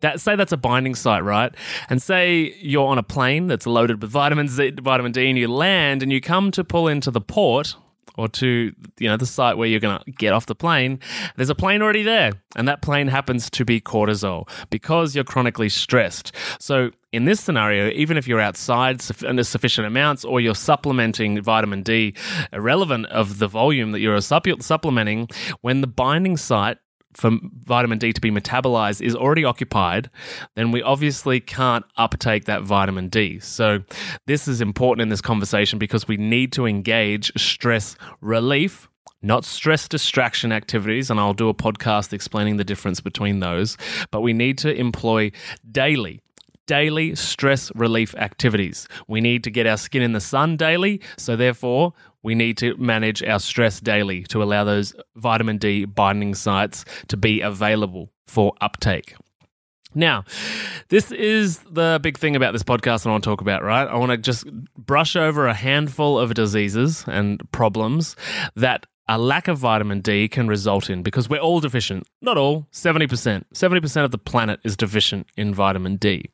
That 0.00 0.20
say 0.20 0.34
that's 0.34 0.50
a 0.50 0.56
binding 0.56 0.96
site, 0.96 1.22
right? 1.22 1.54
And 1.88 2.02
say 2.02 2.54
you're 2.58 2.88
on 2.88 2.98
a 2.98 3.02
plane 3.02 3.46
that's 3.46 3.66
loaded 3.66 4.02
with 4.02 4.10
vitamin 4.10 4.48
Z, 4.48 4.72
vitamin 4.82 5.12
D, 5.12 5.28
and 5.28 5.38
you 5.38 5.46
land 5.46 6.02
and 6.02 6.10
you 6.10 6.20
come 6.20 6.50
to 6.52 6.64
pull 6.64 6.88
into 6.88 7.12
the 7.12 7.20
port 7.20 7.76
or 8.20 8.28
to 8.28 8.72
you 8.98 9.08
know 9.08 9.16
the 9.16 9.26
site 9.26 9.56
where 9.56 9.66
you're 9.66 9.80
going 9.80 9.98
to 9.98 10.12
get 10.12 10.32
off 10.34 10.44
the 10.44 10.54
plane 10.54 10.98
there's 11.36 11.48
a 11.48 11.54
plane 11.54 11.80
already 11.80 12.02
there 12.02 12.32
and 12.54 12.68
that 12.68 12.82
plane 12.82 13.08
happens 13.08 13.48
to 13.48 13.64
be 13.64 13.80
cortisol 13.80 14.48
because 14.68 15.14
you're 15.14 15.24
chronically 15.24 15.68
stressed. 15.68 16.34
So 16.58 16.90
in 17.12 17.24
this 17.24 17.40
scenario 17.40 17.90
even 17.92 18.16
if 18.16 18.28
you're 18.28 18.40
outside 18.40 19.00
in 19.22 19.42
sufficient 19.42 19.86
amounts 19.86 20.24
or 20.24 20.40
you're 20.40 20.54
supplementing 20.54 21.40
vitamin 21.42 21.82
D 21.82 22.14
irrelevant 22.52 23.06
of 23.06 23.38
the 23.38 23.48
volume 23.48 23.92
that 23.92 24.00
you're 24.00 24.20
supplementing 24.20 25.28
when 25.62 25.80
the 25.80 25.86
binding 25.86 26.36
site 26.36 26.78
for 27.14 27.32
vitamin 27.64 27.98
D 27.98 28.12
to 28.12 28.20
be 28.20 28.30
metabolized 28.30 29.02
is 29.02 29.14
already 29.14 29.44
occupied, 29.44 30.10
then 30.54 30.70
we 30.70 30.82
obviously 30.82 31.40
can't 31.40 31.84
uptake 31.96 32.44
that 32.44 32.62
vitamin 32.62 33.08
D. 33.08 33.38
So, 33.40 33.80
this 34.26 34.46
is 34.46 34.60
important 34.60 35.02
in 35.02 35.08
this 35.08 35.20
conversation 35.20 35.78
because 35.78 36.06
we 36.06 36.16
need 36.16 36.52
to 36.52 36.66
engage 36.66 37.32
stress 37.36 37.96
relief. 38.20 38.88
Not 39.22 39.44
stress 39.44 39.86
distraction 39.86 40.50
activities, 40.50 41.10
and 41.10 41.20
I'll 41.20 41.34
do 41.34 41.50
a 41.50 41.54
podcast 41.54 42.14
explaining 42.14 42.56
the 42.56 42.64
difference 42.64 43.00
between 43.00 43.40
those, 43.40 43.76
but 44.10 44.22
we 44.22 44.32
need 44.32 44.56
to 44.58 44.74
employ 44.74 45.30
daily 45.70 46.22
daily 46.70 47.16
stress 47.16 47.72
relief 47.74 48.14
activities. 48.14 48.86
We 49.08 49.20
need 49.20 49.42
to 49.42 49.50
get 49.50 49.66
our 49.66 49.76
skin 49.76 50.02
in 50.02 50.12
the 50.12 50.20
sun 50.20 50.56
daily, 50.56 51.00
so 51.16 51.34
therefore, 51.34 51.94
we 52.22 52.34
need 52.34 52.56
to 52.58 52.76
manage 52.76 53.22
our 53.22 53.40
stress 53.40 53.80
daily 53.80 54.22
to 54.24 54.42
allow 54.42 54.64
those 54.64 54.94
vitamin 55.16 55.58
D 55.58 55.84
binding 55.84 56.34
sites 56.34 56.84
to 57.08 57.16
be 57.16 57.40
available 57.40 58.10
for 58.26 58.52
uptake. 58.60 59.14
Now, 59.94 60.24
this 60.88 61.10
is 61.10 61.58
the 61.70 61.98
big 62.00 62.16
thing 62.16 62.36
about 62.36 62.52
this 62.52 62.62
podcast 62.62 63.06
I 63.06 63.10
want 63.10 63.24
to 63.24 63.30
talk 63.30 63.40
about, 63.40 63.64
right? 63.64 63.88
I 63.88 63.96
want 63.96 64.12
to 64.12 64.18
just 64.18 64.46
brush 64.76 65.16
over 65.16 65.48
a 65.48 65.54
handful 65.54 66.18
of 66.18 66.34
diseases 66.34 67.04
and 67.08 67.40
problems 67.50 68.14
that 68.54 68.86
a 69.10 69.18
lack 69.18 69.48
of 69.48 69.58
vitamin 69.58 70.00
D 70.00 70.28
can 70.28 70.46
result 70.46 70.88
in 70.88 71.02
because 71.02 71.28
we're 71.28 71.40
all 71.40 71.58
deficient. 71.58 72.06
Not 72.22 72.38
all, 72.38 72.68
70%. 72.72 73.44
70% 73.52 74.04
of 74.04 74.12
the 74.12 74.18
planet 74.18 74.60
is 74.62 74.76
deficient 74.76 75.26
in 75.36 75.52
vitamin 75.52 75.96
D, 75.96 76.30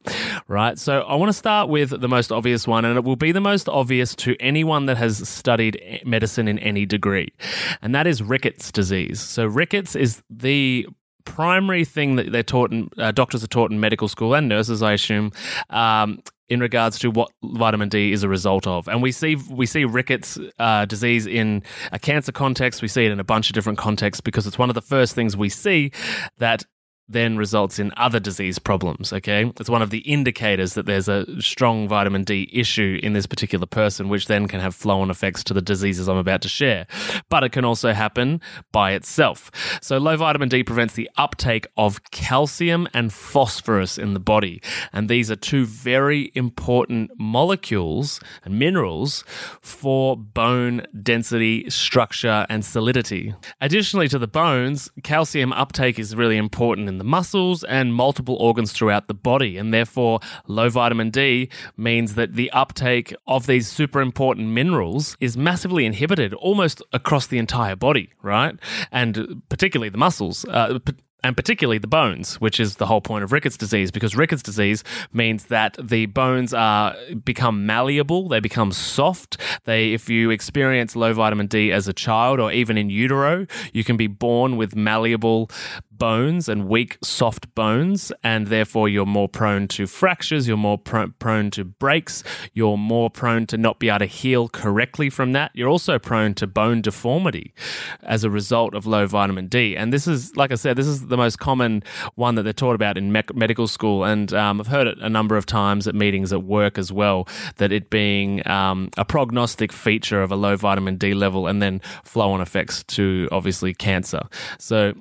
right? 0.46 0.78
So 0.78 1.00
I 1.00 1.14
want 1.14 1.30
to 1.30 1.32
start 1.32 1.70
with 1.70 1.98
the 1.98 2.08
most 2.08 2.30
obvious 2.30 2.68
one, 2.68 2.84
and 2.84 2.98
it 2.98 3.02
will 3.02 3.16
be 3.16 3.32
the 3.32 3.40
most 3.40 3.66
obvious 3.70 4.14
to 4.16 4.36
anyone 4.40 4.84
that 4.86 4.98
has 4.98 5.26
studied 5.26 6.02
medicine 6.04 6.48
in 6.48 6.58
any 6.58 6.84
degree, 6.84 7.32
and 7.80 7.94
that 7.94 8.06
is 8.06 8.22
rickets 8.22 8.70
disease. 8.70 9.20
So, 9.20 9.46
rickets 9.46 9.96
is 9.96 10.22
the 10.28 10.86
primary 11.26 11.84
thing 11.84 12.16
that 12.16 12.32
they're 12.32 12.42
taught 12.42 12.72
in, 12.72 12.88
uh, 12.96 13.12
doctors 13.12 13.44
are 13.44 13.48
taught 13.48 13.70
in 13.70 13.78
medical 13.78 14.08
school 14.08 14.34
and 14.34 14.48
nurses, 14.48 14.82
I 14.82 14.94
assume, 14.94 15.32
um, 15.68 16.22
in 16.48 16.60
regards 16.60 16.98
to 17.00 17.10
what 17.10 17.30
vitamin 17.42 17.90
D 17.90 18.12
is 18.12 18.22
a 18.22 18.28
result 18.28 18.66
of. 18.66 18.88
And 18.88 19.02
we 19.02 19.12
see 19.12 19.36
we 19.50 19.66
see 19.66 19.84
rickets 19.84 20.38
uh, 20.58 20.86
disease 20.86 21.26
in 21.26 21.62
a 21.92 21.98
cancer 21.98 22.32
context. 22.32 22.80
We 22.80 22.88
see 22.88 23.04
it 23.04 23.12
in 23.12 23.20
a 23.20 23.24
bunch 23.24 23.50
of 23.50 23.54
different 23.54 23.78
contexts 23.78 24.22
because 24.22 24.46
it's 24.46 24.58
one 24.58 24.70
of 24.70 24.74
the 24.74 24.82
first 24.82 25.14
things 25.14 25.36
we 25.36 25.50
see 25.50 25.92
that 26.38 26.64
then 27.08 27.36
results 27.36 27.78
in 27.78 27.92
other 27.96 28.18
disease 28.18 28.58
problems. 28.58 29.12
Okay. 29.12 29.52
It's 29.60 29.70
one 29.70 29.82
of 29.82 29.90
the 29.90 29.98
indicators 29.98 30.74
that 30.74 30.86
there's 30.86 31.08
a 31.08 31.40
strong 31.40 31.88
vitamin 31.88 32.24
D 32.24 32.50
issue 32.52 32.98
in 33.02 33.12
this 33.12 33.26
particular 33.26 33.66
person, 33.66 34.08
which 34.08 34.26
then 34.26 34.48
can 34.48 34.60
have 34.60 34.74
flow 34.74 35.00
on 35.00 35.10
effects 35.10 35.44
to 35.44 35.54
the 35.54 35.62
diseases 35.62 36.08
I'm 36.08 36.16
about 36.16 36.42
to 36.42 36.48
share. 36.48 36.86
But 37.28 37.44
it 37.44 37.52
can 37.52 37.64
also 37.64 37.92
happen 37.92 38.40
by 38.72 38.92
itself. 38.92 39.50
So, 39.80 39.98
low 39.98 40.16
vitamin 40.16 40.48
D 40.48 40.64
prevents 40.64 40.94
the 40.94 41.10
uptake 41.16 41.66
of 41.76 42.10
calcium 42.10 42.88
and 42.92 43.12
phosphorus 43.12 43.98
in 43.98 44.14
the 44.14 44.20
body. 44.20 44.60
And 44.92 45.08
these 45.08 45.30
are 45.30 45.36
two 45.36 45.64
very 45.64 46.32
important 46.34 47.10
molecules 47.18 48.20
and 48.44 48.58
minerals 48.58 49.24
for 49.62 50.16
bone 50.16 50.86
density, 51.02 51.68
structure, 51.70 52.46
and 52.48 52.64
solidity. 52.64 53.34
Additionally 53.60 54.08
to 54.08 54.18
the 54.18 54.26
bones, 54.26 54.90
calcium 55.02 55.52
uptake 55.52 55.98
is 55.98 56.16
really 56.16 56.36
important 56.36 56.88
in 56.88 56.95
the 56.98 57.04
muscles 57.04 57.64
and 57.64 57.94
multiple 57.94 58.36
organs 58.36 58.72
throughout 58.72 59.08
the 59.08 59.14
body. 59.14 59.56
And 59.56 59.72
therefore, 59.72 60.20
low 60.46 60.68
vitamin 60.68 61.10
D 61.10 61.48
means 61.76 62.14
that 62.14 62.34
the 62.34 62.50
uptake 62.50 63.14
of 63.26 63.46
these 63.46 63.68
super 63.68 64.00
important 64.00 64.48
minerals 64.48 65.16
is 65.20 65.36
massively 65.36 65.84
inhibited 65.84 66.34
almost 66.34 66.82
across 66.92 67.26
the 67.26 67.38
entire 67.38 67.76
body, 67.76 68.10
right? 68.22 68.56
And 68.92 69.42
particularly 69.48 69.90
the 69.90 69.98
muscles. 69.98 70.44
Uh, 70.44 70.78
and 71.26 71.36
particularly 71.36 71.78
the 71.78 71.88
bones, 71.88 72.36
which 72.36 72.60
is 72.60 72.76
the 72.76 72.86
whole 72.86 73.00
point 73.00 73.24
of 73.24 73.32
rickets 73.32 73.56
disease, 73.56 73.90
because 73.90 74.14
rickets 74.14 74.42
disease 74.42 74.84
means 75.12 75.46
that 75.46 75.76
the 75.82 76.06
bones 76.06 76.54
are 76.54 76.94
become 77.24 77.66
malleable, 77.66 78.28
they 78.28 78.38
become 78.38 78.70
soft. 78.70 79.36
They, 79.64 79.92
if 79.92 80.08
you 80.08 80.30
experience 80.30 80.94
low 80.94 81.12
vitamin 81.12 81.48
D 81.48 81.72
as 81.72 81.88
a 81.88 81.92
child 81.92 82.38
or 82.38 82.52
even 82.52 82.78
in 82.78 82.90
utero, 82.90 83.46
you 83.72 83.82
can 83.82 83.96
be 83.96 84.06
born 84.06 84.56
with 84.56 84.76
malleable 84.76 85.50
bones 85.98 86.48
and 86.48 86.68
weak, 86.68 86.98
soft 87.02 87.54
bones, 87.54 88.12
and 88.22 88.48
therefore 88.48 88.88
you're 88.88 89.06
more 89.06 89.28
prone 89.28 89.68
to 89.68 89.86
fractures, 89.86 90.46
you're 90.46 90.56
more 90.56 90.78
pr- 90.78 91.12
prone 91.18 91.50
to 91.52 91.64
breaks, 91.64 92.22
you're 92.52 92.78
more 92.78 93.10
prone 93.10 93.46
to 93.46 93.56
not 93.56 93.78
be 93.78 93.88
able 93.88 94.00
to 94.00 94.06
heal 94.06 94.48
correctly 94.48 95.10
from 95.10 95.32
that. 95.32 95.50
You're 95.54 95.68
also 95.68 95.98
prone 95.98 96.34
to 96.34 96.46
bone 96.46 96.82
deformity 96.82 97.54
as 98.02 98.24
a 98.24 98.30
result 98.30 98.74
of 98.74 98.86
low 98.86 99.06
vitamin 99.06 99.48
D. 99.48 99.76
And 99.76 99.92
this 99.92 100.06
is, 100.06 100.36
like 100.36 100.52
I 100.52 100.56
said, 100.56 100.76
this 100.76 100.86
is 100.86 101.06
the 101.06 101.16
most 101.16 101.38
common 101.38 101.82
one 102.14 102.34
that 102.36 102.42
they're 102.42 102.52
taught 102.52 102.74
about 102.74 102.98
in 102.98 103.12
me- 103.12 103.22
medical 103.34 103.66
school. 103.66 104.04
And 104.04 104.32
um, 104.32 104.60
I've 104.60 104.66
heard 104.66 104.86
it 104.86 104.98
a 105.00 105.08
number 105.08 105.36
of 105.36 105.46
times 105.46 105.86
at 105.88 105.94
meetings 105.94 106.32
at 106.32 106.42
work 106.42 106.78
as 106.78 106.92
well, 106.92 107.28
that 107.56 107.72
it 107.72 107.90
being 107.90 108.46
um, 108.48 108.90
a 108.96 109.04
prognostic 109.04 109.72
feature 109.72 110.22
of 110.22 110.30
a 110.30 110.36
low 110.36 110.56
vitamin 110.56 110.96
D 110.96 111.14
level 111.14 111.46
and 111.46 111.62
then 111.62 111.80
flow 112.04 112.32
on 112.32 112.40
effects 112.40 112.84
to 112.84 113.28
obviously 113.32 113.74
cancer. 113.74 114.22
So 114.58 114.94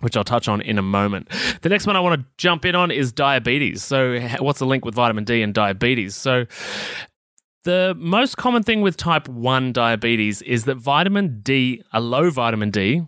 which 0.00 0.16
I'll 0.16 0.24
touch 0.24 0.48
on 0.48 0.60
in 0.60 0.78
a 0.78 0.82
moment. 0.82 1.28
The 1.62 1.68
next 1.68 1.86
one 1.86 1.96
I 1.96 2.00
want 2.00 2.20
to 2.20 2.26
jump 2.36 2.64
in 2.64 2.74
on 2.74 2.90
is 2.90 3.12
diabetes. 3.12 3.82
So, 3.82 4.20
what's 4.38 4.58
the 4.58 4.66
link 4.66 4.84
with 4.84 4.94
vitamin 4.94 5.24
D 5.24 5.42
and 5.42 5.52
diabetes? 5.52 6.14
So, 6.14 6.46
the 7.64 7.94
most 7.98 8.36
common 8.36 8.62
thing 8.62 8.80
with 8.80 8.96
type 8.96 9.28
1 9.28 9.72
diabetes 9.72 10.42
is 10.42 10.64
that 10.64 10.76
vitamin 10.76 11.40
D, 11.42 11.82
a 11.92 12.00
low 12.00 12.30
vitamin 12.30 12.70
D, 12.70 13.02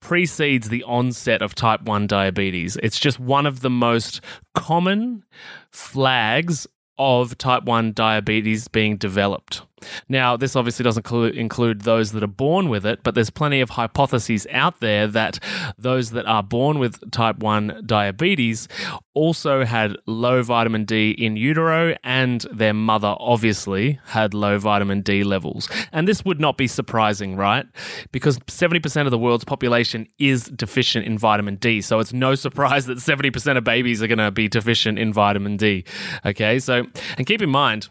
precedes 0.00 0.68
the 0.68 0.82
onset 0.84 1.42
of 1.42 1.54
type 1.54 1.82
1 1.82 2.06
diabetes. 2.06 2.76
It's 2.82 2.98
just 2.98 3.20
one 3.20 3.46
of 3.46 3.60
the 3.60 3.70
most 3.70 4.20
common 4.54 5.24
flags 5.70 6.66
of 6.98 7.36
type 7.38 7.64
1 7.64 7.92
diabetes 7.92 8.68
being 8.68 8.96
developed. 8.96 9.62
Now, 10.08 10.36
this 10.36 10.56
obviously 10.56 10.84
doesn't 10.84 11.02
clu- 11.02 11.24
include 11.24 11.82
those 11.82 12.12
that 12.12 12.22
are 12.22 12.28
born 12.28 12.68
with 12.68 12.86
it, 12.86 13.02
but 13.02 13.14
there's 13.14 13.30
plenty 13.30 13.60
of 13.60 13.70
hypotheses 13.70 14.46
out 14.50 14.80
there 14.80 15.06
that 15.08 15.38
those 15.78 16.10
that 16.12 16.26
are 16.26 16.42
born 16.42 16.78
with 16.78 17.10
type 17.10 17.38
1 17.38 17.82
diabetes 17.84 18.68
also 19.14 19.64
had 19.64 19.96
low 20.06 20.42
vitamin 20.42 20.84
D 20.84 21.10
in 21.10 21.36
utero, 21.36 21.94
and 22.04 22.46
their 22.52 22.74
mother 22.74 23.14
obviously 23.18 23.98
had 24.06 24.34
low 24.34 24.58
vitamin 24.58 25.00
D 25.02 25.24
levels. 25.24 25.68
And 25.92 26.06
this 26.06 26.24
would 26.24 26.40
not 26.40 26.56
be 26.56 26.66
surprising, 26.66 27.36
right? 27.36 27.66
Because 28.12 28.38
70% 28.40 29.04
of 29.06 29.10
the 29.10 29.18
world's 29.18 29.44
population 29.44 30.06
is 30.18 30.44
deficient 30.44 31.06
in 31.06 31.18
vitamin 31.18 31.56
D. 31.56 31.80
So 31.80 31.98
it's 31.98 32.12
no 32.12 32.34
surprise 32.34 32.86
that 32.86 32.98
70% 32.98 33.56
of 33.56 33.64
babies 33.64 34.02
are 34.02 34.06
going 34.06 34.18
to 34.18 34.30
be 34.30 34.48
deficient 34.48 34.98
in 34.98 35.12
vitamin 35.12 35.56
D. 35.56 35.84
Okay, 36.24 36.58
so, 36.58 36.86
and 37.16 37.26
keep 37.26 37.42
in 37.42 37.50
mind, 37.50 37.88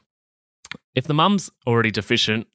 if 0.93 1.05
the 1.05 1.13
mum's 1.13 1.49
already 1.67 1.91
deficient, 1.91 2.47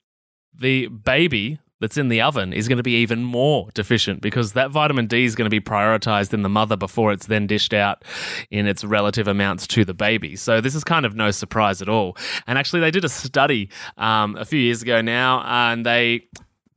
the 0.54 0.88
baby 0.88 1.60
that's 1.80 1.96
in 1.96 2.08
the 2.08 2.20
oven 2.20 2.52
is 2.52 2.68
going 2.68 2.76
to 2.76 2.82
be 2.82 2.96
even 2.96 3.24
more 3.24 3.68
deficient 3.74 4.20
because 4.20 4.52
that 4.52 4.70
vitamin 4.70 5.06
D 5.06 5.24
is 5.24 5.34
going 5.34 5.46
to 5.46 5.50
be 5.50 5.60
prioritized 5.60 6.34
in 6.34 6.42
the 6.42 6.48
mother 6.48 6.76
before 6.76 7.12
it's 7.12 7.26
then 7.26 7.46
dished 7.46 7.72
out 7.72 8.04
in 8.50 8.66
its 8.66 8.84
relative 8.84 9.26
amounts 9.26 9.66
to 9.68 9.84
the 9.84 9.94
baby. 9.94 10.36
So 10.36 10.60
this 10.60 10.74
is 10.74 10.84
kind 10.84 11.06
of 11.06 11.14
no 11.14 11.30
surprise 11.30 11.80
at 11.80 11.88
all. 11.88 12.16
And 12.46 12.58
actually, 12.58 12.80
they 12.80 12.90
did 12.90 13.04
a 13.04 13.08
study 13.08 13.70
um, 13.96 14.36
a 14.36 14.44
few 14.44 14.60
years 14.60 14.82
ago 14.82 15.00
now, 15.00 15.42
and 15.46 15.84
they 15.84 16.28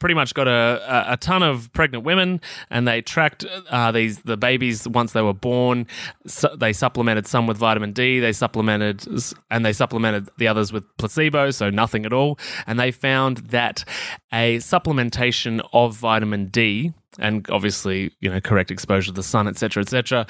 pretty 0.03 0.15
much 0.15 0.33
got 0.33 0.49
a, 0.49 1.05
a, 1.13 1.15
ton 1.15 1.41
of 1.41 1.71
pregnant 1.71 2.03
women, 2.03 2.41
and 2.69 2.85
they 2.85 3.01
tracked 3.01 3.45
uh, 3.69 3.89
these 3.89 4.19
the 4.23 4.35
babies 4.35 4.85
once 4.85 5.13
they 5.13 5.21
were 5.21 5.33
born. 5.33 5.87
So 6.27 6.53
they 6.57 6.73
supplemented 6.73 7.25
some 7.25 7.47
with 7.47 7.55
vitamin 7.55 7.93
D. 7.93 8.19
They 8.19 8.33
supplemented 8.33 9.07
and 9.49 9.65
they 9.65 9.71
supplemented 9.71 10.29
the 10.37 10.49
others 10.49 10.73
with 10.73 10.83
placebo, 10.97 11.51
so 11.51 11.69
nothing 11.69 12.05
at 12.05 12.11
all. 12.11 12.37
And 12.67 12.77
they 12.77 12.91
found 12.91 13.37
that 13.51 13.85
a 14.33 14.57
supplementation 14.57 15.65
of 15.71 15.95
vitamin 15.95 16.47
D 16.47 16.91
and 17.19 17.47
obviously 17.49 18.11
you 18.21 18.29
know 18.29 18.41
correct 18.41 18.71
exposure 18.71 19.07
to 19.07 19.11
the 19.11 19.23
sun 19.23 19.47
etc 19.47 19.81
etc 19.81 20.25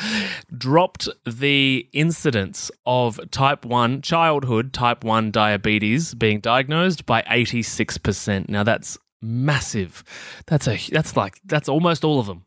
dropped 0.57 1.07
the 1.25 1.87
incidence 1.93 2.69
of 2.85 3.19
type 3.31 3.63
1 3.63 4.01
childhood 4.01 4.73
type 4.73 5.03
1 5.03 5.31
diabetes 5.31 6.13
being 6.13 6.41
diagnosed 6.41 7.05
by 7.05 7.21
86% 7.21 8.49
now 8.49 8.63
that's 8.63 8.97
massive. 9.23 10.03
That's 10.47 10.67
a 10.67 10.77
that's 10.91 11.15
like 11.15 11.39
that's 11.45 11.69
almost 11.69 12.03
all 12.03 12.19
of 12.19 12.27
them, 12.27 12.43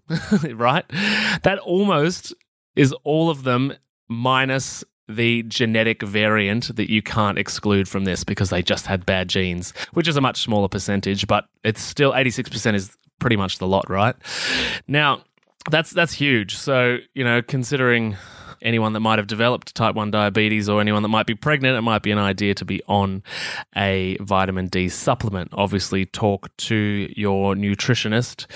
right? 0.56 0.84
That 1.42 1.58
almost 1.64 2.34
is 2.76 2.92
all 3.04 3.30
of 3.30 3.42
them 3.42 3.74
minus 4.08 4.84
the 5.08 5.42
genetic 5.44 6.02
variant 6.02 6.74
that 6.76 6.90
you 6.90 7.00
can't 7.00 7.38
exclude 7.38 7.88
from 7.88 8.04
this 8.04 8.24
because 8.24 8.50
they 8.50 8.62
just 8.62 8.86
had 8.86 9.06
bad 9.06 9.28
genes, 9.28 9.72
which 9.92 10.08
is 10.08 10.16
a 10.16 10.20
much 10.20 10.42
smaller 10.42 10.68
percentage, 10.68 11.26
but 11.26 11.44
it's 11.62 11.80
still 11.80 12.12
86% 12.12 12.74
is 12.74 12.96
pretty 13.20 13.36
much 13.36 13.58
the 13.58 13.68
lot, 13.68 13.88
right? 13.88 14.16
Now, 14.88 15.22
that's 15.70 15.90
that's 15.90 16.12
huge. 16.12 16.56
So, 16.56 16.98
you 17.14 17.24
know, 17.24 17.42
considering 17.42 18.16
anyone 18.62 18.92
that 18.92 19.00
might 19.00 19.18
have 19.18 19.26
developed 19.26 19.74
type 19.74 19.94
1 19.94 20.10
diabetes 20.10 20.68
or 20.68 20.80
anyone 20.80 21.02
that 21.02 21.08
might 21.08 21.26
be 21.26 21.34
pregnant, 21.34 21.76
it 21.76 21.82
might 21.82 22.02
be 22.02 22.10
an 22.10 22.18
idea 22.18 22.54
to 22.54 22.64
be 22.64 22.82
on 22.86 23.22
a 23.76 24.16
vitamin 24.20 24.66
D 24.66 24.88
supplement. 24.88 25.50
Obviously, 25.52 26.06
talk 26.06 26.54
to 26.56 27.12
your 27.16 27.54
nutritionist 27.54 28.46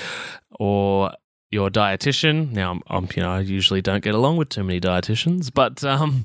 or 0.59 1.13
your 1.51 1.71
dietitian. 1.71 2.53
Now, 2.53 2.73
I'm, 2.73 2.83
I'm, 2.87 3.09
you 3.15 3.23
know, 3.23 3.33
I 3.33 3.41
usually 3.41 3.83
don't 3.83 4.05
get 4.05 4.15
along 4.15 4.37
with 4.37 4.51
too 4.51 4.65
many 4.65 4.81
dietitians, 4.81 5.51
but 5.53 5.83
um, 5.85 6.25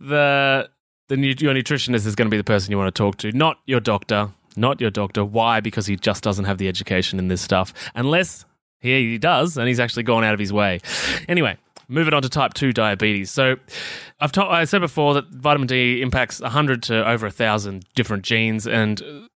the 0.00 0.68
the 1.08 1.16
your 1.16 1.54
nutritionist 1.54 2.06
is 2.06 2.14
going 2.14 2.26
to 2.26 2.30
be 2.30 2.36
the 2.36 2.44
person 2.44 2.70
you 2.70 2.78
want 2.78 2.94
to 2.94 2.98
talk 2.98 3.16
to, 3.18 3.32
not 3.32 3.58
your 3.66 3.80
doctor, 3.80 4.30
not 4.56 4.80
your 4.80 4.90
doctor. 4.90 5.24
Why? 5.24 5.60
Because 5.60 5.86
he 5.86 5.96
just 5.96 6.22
doesn't 6.22 6.44
have 6.44 6.58
the 6.58 6.68
education 6.68 7.18
in 7.18 7.28
this 7.28 7.42
stuff, 7.42 7.74
unless 7.94 8.44
he, 8.80 9.12
he 9.12 9.18
does, 9.18 9.56
and 9.56 9.68
he's 9.68 9.80
actually 9.80 10.04
gone 10.04 10.24
out 10.24 10.34
of 10.34 10.40
his 10.40 10.52
way. 10.52 10.80
Anyway, 11.28 11.56
moving 11.92 12.14
on 12.14 12.22
to 12.22 12.28
type 12.28 12.54
2 12.54 12.72
diabetes. 12.72 13.30
So 13.30 13.56
I've 14.20 14.32
ta- 14.32 14.50
I 14.50 14.64
said 14.64 14.80
before 14.80 15.14
that 15.14 15.28
vitamin 15.28 15.66
D 15.66 16.02
impacts 16.02 16.40
100 16.40 16.82
to 16.84 17.08
over 17.08 17.26
1,000 17.26 17.84
different 17.94 18.24
genes, 18.24 18.66
and 18.66 19.28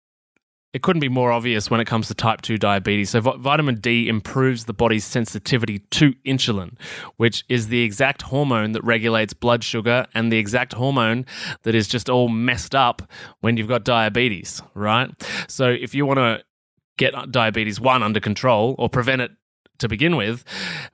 it 0.73 0.83
couldn't 0.83 1.01
be 1.01 1.09
more 1.09 1.33
obvious 1.33 1.71
when 1.71 1.81
it 1.81 1.87
comes 1.87 2.09
to 2.09 2.15
type 2.15 2.43
2 2.43 2.59
diabetes. 2.59 3.11
So, 3.11 3.21
vitamin 3.21 3.77
D 3.77 4.09
improves 4.09 4.67
the 4.67 4.75
body's 4.75 5.05
sensitivity 5.05 5.79
to 5.79 6.13
insulin, 6.27 6.77
which 7.17 7.45
is 7.49 7.69
the 7.69 7.83
exact 7.83 8.23
hormone 8.23 8.73
that 8.73 8.85
regulates 8.85 9.33
blood 9.33 9.65
sugar 9.65 10.07
and 10.13 10.31
the 10.31 10.37
exact 10.37 10.75
hormone 10.75 11.25
that 11.63 11.75
is 11.75 11.89
just 11.89 12.11
all 12.11 12.29
messed 12.29 12.75
up 12.75 13.11
when 13.41 13.57
you've 13.57 13.69
got 13.69 13.85
diabetes, 13.85 14.61
right? 14.75 15.11
So, 15.49 15.69
if 15.69 15.95
you 15.95 16.05
want 16.05 16.19
to 16.19 16.45
get 16.99 17.15
diabetes 17.31 17.81
1 17.81 18.03
under 18.03 18.21
control 18.21 18.75
or 18.79 18.89
prevent 18.89 19.23
it 19.23 19.31
to 19.79 19.89
begin 19.89 20.17
with, 20.17 20.45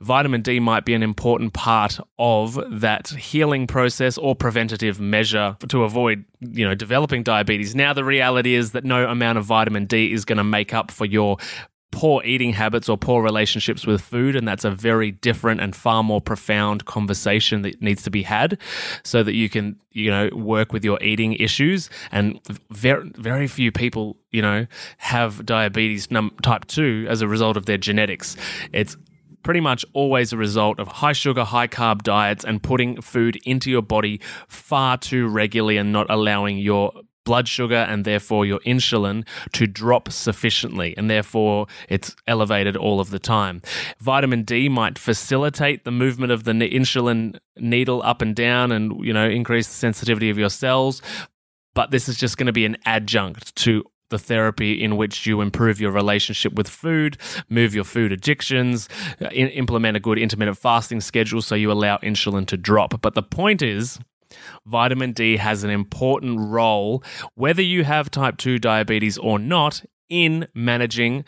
vitamin 0.01 0.42
D 0.42 0.61
might 0.61 0.85
be 0.85 0.95
an 0.95 1.03
important 1.03 1.53
part 1.53 1.99
of 2.18 2.59
that 2.81 3.09
healing 3.09 3.66
process 3.66 4.18
or 4.18 4.35
preventative 4.35 5.01
measure 5.01 5.57
to 5.68 5.85
avoid, 5.85 6.25
you 6.40 6.66
know, 6.66 6.75
developing 6.75 7.23
diabetes. 7.23 7.75
Now 7.75 7.92
the 7.92 8.05
reality 8.05 8.55
is 8.55 8.73
that 8.73 8.85
no 8.85 9.09
amount 9.09 9.38
of 9.38 9.45
vitamin 9.45 9.87
D 9.87 10.12
is 10.12 10.25
going 10.25 10.38
to 10.38 10.45
make 10.45 10.75
up 10.75 10.90
for 10.90 11.05
your 11.05 11.37
poor 11.92 12.24
eating 12.24 12.52
habits 12.52 12.88
or 12.88 12.98
poor 12.98 13.22
relationships 13.22 13.87
with 13.87 14.00
food. 14.00 14.35
And 14.35 14.48
that's 14.48 14.64
a 14.64 14.70
very 14.70 15.12
different 15.12 15.61
and 15.61 15.76
far 15.76 16.02
more 16.02 16.20
profound 16.20 16.85
conversation 16.87 17.62
that 17.62 17.81
needs 17.81 18.02
to 18.02 18.11
be 18.11 18.22
had 18.22 18.59
so 19.05 19.22
that 19.22 19.35
you 19.35 19.48
can, 19.48 19.78
you 19.92 20.11
know, 20.11 20.28
work 20.35 20.72
with 20.72 20.85
your 20.85 21.00
eating 21.00 21.35
issues. 21.35 21.88
And 22.11 22.40
very, 22.70 23.09
very 23.14 23.46
few 23.46 23.70
people, 23.70 24.16
you 24.33 24.42
know, 24.42 24.66
have 24.96 25.46
diabetes 25.46 26.09
type 26.42 26.66
2 26.66 27.07
as 27.09 27.22
a 27.22 27.28
result 27.28 27.57
of 27.57 27.66
their 27.66 27.78
genetics. 27.78 28.37
It's 28.72 28.96
pretty 29.42 29.61
much 29.61 29.85
always 29.92 30.33
a 30.33 30.37
result 30.37 30.78
of 30.78 30.88
high 30.88 31.12
sugar, 31.12 31.44
high 31.44 31.68
carb 31.68 32.02
diets 32.02 32.44
and 32.44 32.62
putting 32.62 33.00
food 33.00 33.38
into 33.44 33.70
your 33.70 33.83
body 33.83 34.20
far 34.48 34.96
too 34.96 35.28
regularly 35.28 35.76
and 35.76 35.92
not 35.92 36.09
allowing 36.09 36.59
your 36.59 36.92
blood 37.24 37.48
sugar 37.48 37.74
and 37.74 38.04
therefore 38.04 38.44
your 38.44 38.61
insulin 38.61 39.26
to 39.52 39.66
drop 39.66 40.11
sufficiently 40.11 40.94
and 40.96 41.08
therefore 41.08 41.66
it's 41.88 42.14
elevated 42.26 42.76
all 42.76 43.00
of 43.00 43.11
the 43.11 43.18
time. 43.18 43.62
Vitamin 44.00 44.42
D 44.42 44.68
might 44.68 44.98
facilitate 44.98 45.85
the 45.85 45.90
movement 45.90 46.32
of 46.32 46.44
the 46.44 46.52
insulin 46.52 47.38
needle 47.56 48.02
up 48.02 48.22
and 48.22 48.35
down 48.35 48.72
and 48.72 49.04
you 49.04 49.12
know 49.12 49.28
increase 49.28 49.66
the 49.66 49.74
sensitivity 49.74 50.30
of 50.30 50.38
your 50.38 50.50
cells, 50.50 51.02
but 51.74 51.90
this 51.90 52.08
is 52.08 52.16
just 52.16 52.37
going 52.37 52.46
to 52.46 52.52
be 52.52 52.64
an 52.64 52.76
adjunct 52.85 53.54
to 53.56 53.85
the 54.12 54.18
therapy 54.18 54.80
in 54.80 54.96
which 54.96 55.26
you 55.26 55.40
improve 55.40 55.80
your 55.80 55.90
relationship 55.90 56.52
with 56.52 56.68
food, 56.68 57.16
move 57.48 57.74
your 57.74 57.82
food 57.82 58.12
addictions, 58.12 58.88
implement 59.32 59.96
a 59.96 60.00
good 60.00 60.18
intermittent 60.18 60.58
fasting 60.58 61.00
schedule 61.00 61.42
so 61.42 61.56
you 61.56 61.72
allow 61.72 61.96
insulin 61.98 62.46
to 62.46 62.56
drop. 62.56 63.00
But 63.00 63.14
the 63.14 63.22
point 63.22 63.62
is, 63.62 63.98
Vitamin 64.66 65.12
D 65.12 65.37
has 65.37 65.64
an 65.64 65.71
important 65.71 66.38
role, 66.40 67.03
whether 67.35 67.62
you 67.62 67.85
have 67.85 68.11
type 68.11 68.37
2 68.37 68.59
diabetes 68.59 69.18
or 69.18 69.38
not, 69.38 69.83
in 70.09 70.47
managing 70.55 71.25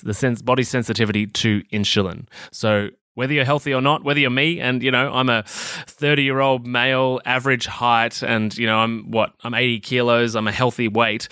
the 0.00 0.14
sense, 0.14 0.40
body 0.40 0.62
sensitivity 0.62 1.26
to 1.26 1.62
insulin. 1.72 2.26
So, 2.50 2.88
whether 3.14 3.34
you're 3.34 3.44
healthy 3.44 3.74
or 3.74 3.82
not, 3.82 4.04
whether 4.04 4.18
you're 4.18 4.30
me, 4.30 4.58
and 4.58 4.82
you 4.82 4.90
know, 4.90 5.12
I'm 5.12 5.28
a 5.28 5.42
30 5.46 6.22
year 6.22 6.40
old 6.40 6.66
male, 6.66 7.20
average 7.26 7.66
height, 7.66 8.22
and 8.22 8.56
you 8.56 8.66
know, 8.66 8.78
I'm 8.78 9.10
what, 9.10 9.34
I'm 9.44 9.54
80 9.54 9.80
kilos, 9.80 10.34
I'm 10.34 10.48
a 10.48 10.52
healthy 10.52 10.88
weight. 10.88 11.28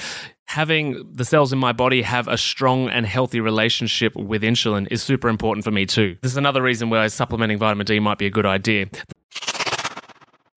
Having 0.47 1.11
the 1.15 1.25
cells 1.25 1.53
in 1.53 1.59
my 1.59 1.73
body 1.73 2.03
have 2.03 2.27
a 2.29 2.37
strong 2.37 2.91
and 2.91 3.07
healthy 3.07 3.41
relationship 3.41 4.15
with 4.17 4.43
insulin 4.43 4.89
is 4.91 5.03
super 5.03 5.29
important 5.29 5.65
for 5.65 5.71
me 5.71 5.87
too. 5.87 6.17
This 6.23 6.33
is 6.33 6.37
another 6.37 6.61
reason 6.61 6.91
why 6.91 7.07
supplementing 7.07 7.59
vitamin 7.59 7.87
D 7.87 7.99
might 8.01 8.19
be 8.19 8.27
a 8.27 8.31
good 8.31 8.47
idea. 8.47 8.87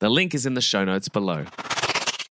The 0.00 0.08
link 0.08 0.34
is 0.34 0.46
in 0.46 0.54
the 0.54 0.60
show 0.60 0.84
notes 0.84 1.08
below. 1.08 1.44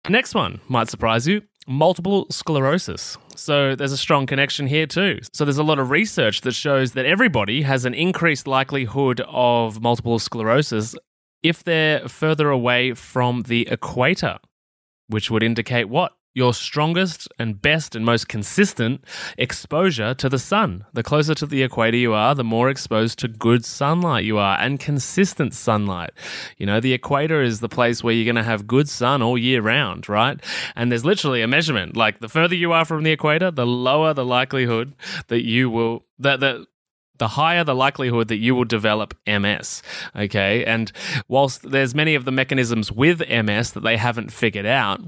Next 0.08 0.36
one 0.36 0.62
might 0.68 0.90
surprise 0.90 1.28
you 1.28 1.42
multiple 1.68 2.28
sclerosis. 2.30 3.18
So 3.36 3.76
there's 3.76 3.92
a 3.92 3.98
strong 3.98 4.28
connection 4.28 4.68
here 4.68 4.86
too. 4.86 5.20
So 5.34 5.46
there's 5.46 5.58
a 5.58 5.64
lot 5.64 5.80
of 5.80 5.90
research 5.90 6.42
that 6.42 6.52
shows 6.52 6.92
that 6.92 7.06
everybody 7.06 7.64
has 7.64 7.86
an 7.86 7.94
increased 7.94 8.48
likelihood 8.48 9.22
of 9.28 9.82
multiple 9.82 10.20
sclerosis 10.20 10.96
if 11.42 11.64
they're 11.64 12.08
further 12.08 12.50
away 12.50 12.94
from 12.94 13.44
the 13.44 13.68
equator, 13.70 14.38
which 15.08 15.30
would 15.32 15.44
indicate 15.44 15.90
what? 15.90 16.14
Your 16.36 16.54
strongest 16.54 17.28
and 17.40 17.62
best 17.62 17.96
and 17.96 18.06
most 18.06 18.28
consistent 18.28 19.04
exposure 19.38 20.14
to 20.14 20.30
the 20.30 20.38
sun. 20.38 20.86
The 20.94 21.02
closer 21.02 21.34
to 21.34 21.46
the 21.46 21.64
equator 21.64 21.98
you 21.98 22.14
are, 22.14 22.36
the 22.36 22.44
more 22.44 22.70
exposed 22.70 23.18
to 23.20 23.30
good 23.30 23.64
sunlight 23.66 24.26
you 24.26 24.38
are 24.38 24.60
and 24.60 24.80
consistent 24.80 25.54
sunlight. 25.54 26.12
You 26.58 26.66
know, 26.66 26.82
the 26.82 26.94
equator 26.94 27.42
is 27.42 27.62
the 27.62 27.70
place 27.70 28.04
where 28.04 28.14
you're 28.14 28.26
going 28.26 28.36
to 28.36 28.44
have 28.44 28.68
good 28.68 28.90
sun 28.90 29.22
all 29.22 29.38
year 29.38 29.62
round, 29.62 30.10
right? 30.10 30.40
And 30.76 30.92
there's 30.92 31.06
literally 31.06 31.42
a 31.42 31.48
measurement. 31.48 31.96
Like 31.96 32.20
the 32.20 32.30
further 32.30 32.56
you 32.56 32.74
are 32.74 32.84
from 32.84 33.04
the 33.04 33.12
equator, 33.12 33.50
the 33.50 33.66
lower 33.66 34.14
the 34.14 34.26
likelihood 34.26 34.94
that 35.28 35.44
you 35.44 35.70
will 35.70 36.04
that 36.20 36.42
that 36.42 36.68
the 37.18 37.30
higher 37.30 37.64
the 37.64 37.76
likelihood 37.76 38.28
that 38.28 38.38
you 38.38 38.56
will 38.56 38.66
develop 38.66 39.14
MS. 39.28 39.82
Okay. 40.16 40.66
And 40.66 40.92
whilst 41.28 41.70
there's 41.70 41.96
many 41.96 42.16
of 42.16 42.26
the 42.26 42.32
mechanisms 42.32 42.92
with 42.92 43.20
MS 43.30 43.72
that 43.72 43.84
they 43.84 43.98
haven't 43.98 44.32
figured 44.32 44.66
out, 44.66 45.02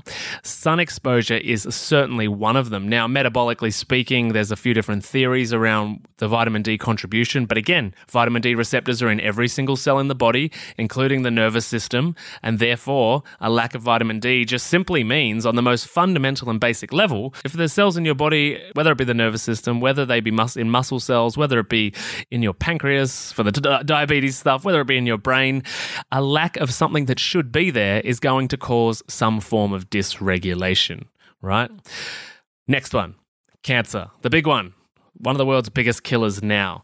sun 0.43 0.80
exposure 0.80 1.38
is 1.38 1.63
certainly 1.70 2.28
one 2.28 2.56
of 2.56 2.70
them. 2.70 2.88
Now, 2.88 3.08
metabolically 3.08 3.74
speaking, 3.74 4.30
there's 4.30 4.52
a 4.52 4.56
few 4.56 4.74
different 4.74 5.04
theories 5.04 5.54
around 5.54 6.06
the 6.17 6.28
vitamin 6.28 6.62
D 6.62 6.78
contribution. 6.78 7.46
But 7.46 7.58
again, 7.58 7.93
vitamin 8.10 8.41
D 8.41 8.56
receptors 8.56 9.02
are 9.02 9.10
in 9.10 9.20
every 9.20 9.48
single 9.48 9.76
cell 9.76 10.00
in 10.00 10.08
the 10.08 10.15
body, 10.15 10.52
including 10.78 11.24
the 11.24 11.32
nervous 11.32 11.65
system. 11.65 12.15
And 12.41 12.60
therefore, 12.60 13.24
a 13.39 13.50
lack 13.50 13.76
of 13.76 13.82
vitamin 13.82 14.20
D 14.20 14.46
just 14.46 14.67
simply 14.67 15.04
means, 15.04 15.46
on 15.46 15.56
the 15.56 15.62
most 15.62 15.88
fundamental 15.88 16.50
and 16.50 16.60
basic 16.60 16.93
level, 16.93 17.34
if 17.43 17.54
there's 17.54 17.74
cells 17.74 17.98
in 17.98 18.06
your 18.06 18.15
body, 18.15 18.62
whether 18.74 18.91
it 18.91 18.98
be 18.98 19.04
the 19.04 19.13
nervous 19.13 19.41
system, 19.41 19.80
whether 19.80 20.06
they 20.06 20.20
be 20.20 20.32
mus- 20.32 20.58
in 20.58 20.70
muscle 20.70 21.00
cells, 21.00 21.38
whether 21.38 21.60
it 21.60 21.70
be 21.70 21.93
in 22.32 22.42
your 22.42 22.54
pancreas 22.54 23.32
for 23.32 23.44
the 23.44 23.52
di- 23.52 23.84
diabetes 23.84 24.38
stuff, 24.38 24.64
whether 24.64 24.82
it 24.82 24.88
be 24.88 24.98
in 24.98 25.06
your 25.06 25.18
brain, 25.18 25.64
a 26.12 26.22
lack 26.22 26.58
of 26.58 26.74
something 26.74 27.06
that 27.06 27.20
should 27.20 27.52
be 27.52 27.72
there 27.72 28.02
is 28.02 28.20
going 28.20 28.48
to 28.50 28.58
cause 28.58 29.04
some 29.08 29.40
form 29.40 29.74
of 29.74 29.90
dysregulation, 29.90 31.06
right? 31.42 31.72
Next 32.68 32.94
one 32.94 33.16
cancer, 33.64 34.08
the 34.22 34.30
big 34.30 34.48
one, 34.48 34.74
one 35.19 35.36
of 35.36 35.38
the 35.38 35.45
world's 35.45 35.69
biggest 35.69 36.03
killers 36.03 36.43
now. 36.43 36.84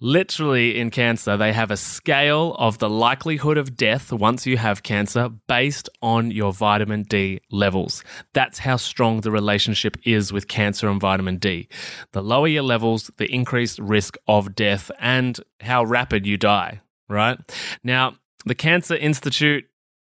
Literally, 0.00 0.78
in 0.78 0.90
cancer, 0.90 1.36
they 1.36 1.52
have 1.52 1.70
a 1.72 1.76
scale 1.76 2.54
of 2.58 2.78
the 2.78 2.88
likelihood 2.88 3.58
of 3.58 3.76
death 3.76 4.12
once 4.12 4.46
you 4.46 4.56
have 4.56 4.84
cancer 4.84 5.28
based 5.28 5.88
on 6.02 6.30
your 6.30 6.52
vitamin 6.52 7.02
D 7.02 7.40
levels. 7.50 8.04
That's 8.32 8.60
how 8.60 8.76
strong 8.76 9.22
the 9.22 9.32
relationship 9.32 9.96
is 10.04 10.32
with 10.32 10.46
cancer 10.46 10.88
and 10.88 11.00
vitamin 11.00 11.38
D. 11.38 11.68
The 12.12 12.22
lower 12.22 12.46
your 12.46 12.62
levels, 12.62 13.10
the 13.16 13.32
increased 13.32 13.80
risk 13.80 14.16
of 14.28 14.54
death 14.54 14.90
and 15.00 15.38
how 15.60 15.84
rapid 15.84 16.26
you 16.26 16.36
die, 16.36 16.80
right? 17.08 17.38
Now, 17.82 18.14
the 18.44 18.54
Cancer 18.54 18.94
Institute 18.94 19.64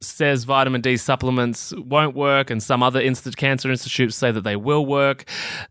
says 0.05 0.43
vitamin 0.43 0.81
D 0.81 0.97
supplements 0.97 1.73
won't 1.77 2.15
work, 2.15 2.49
and 2.49 2.61
some 2.61 2.83
other 2.83 2.99
inst- 2.99 3.37
cancer 3.37 3.69
institutes 3.69 4.15
say 4.15 4.31
that 4.31 4.41
they 4.41 4.55
will 4.55 4.85
work. 4.85 5.25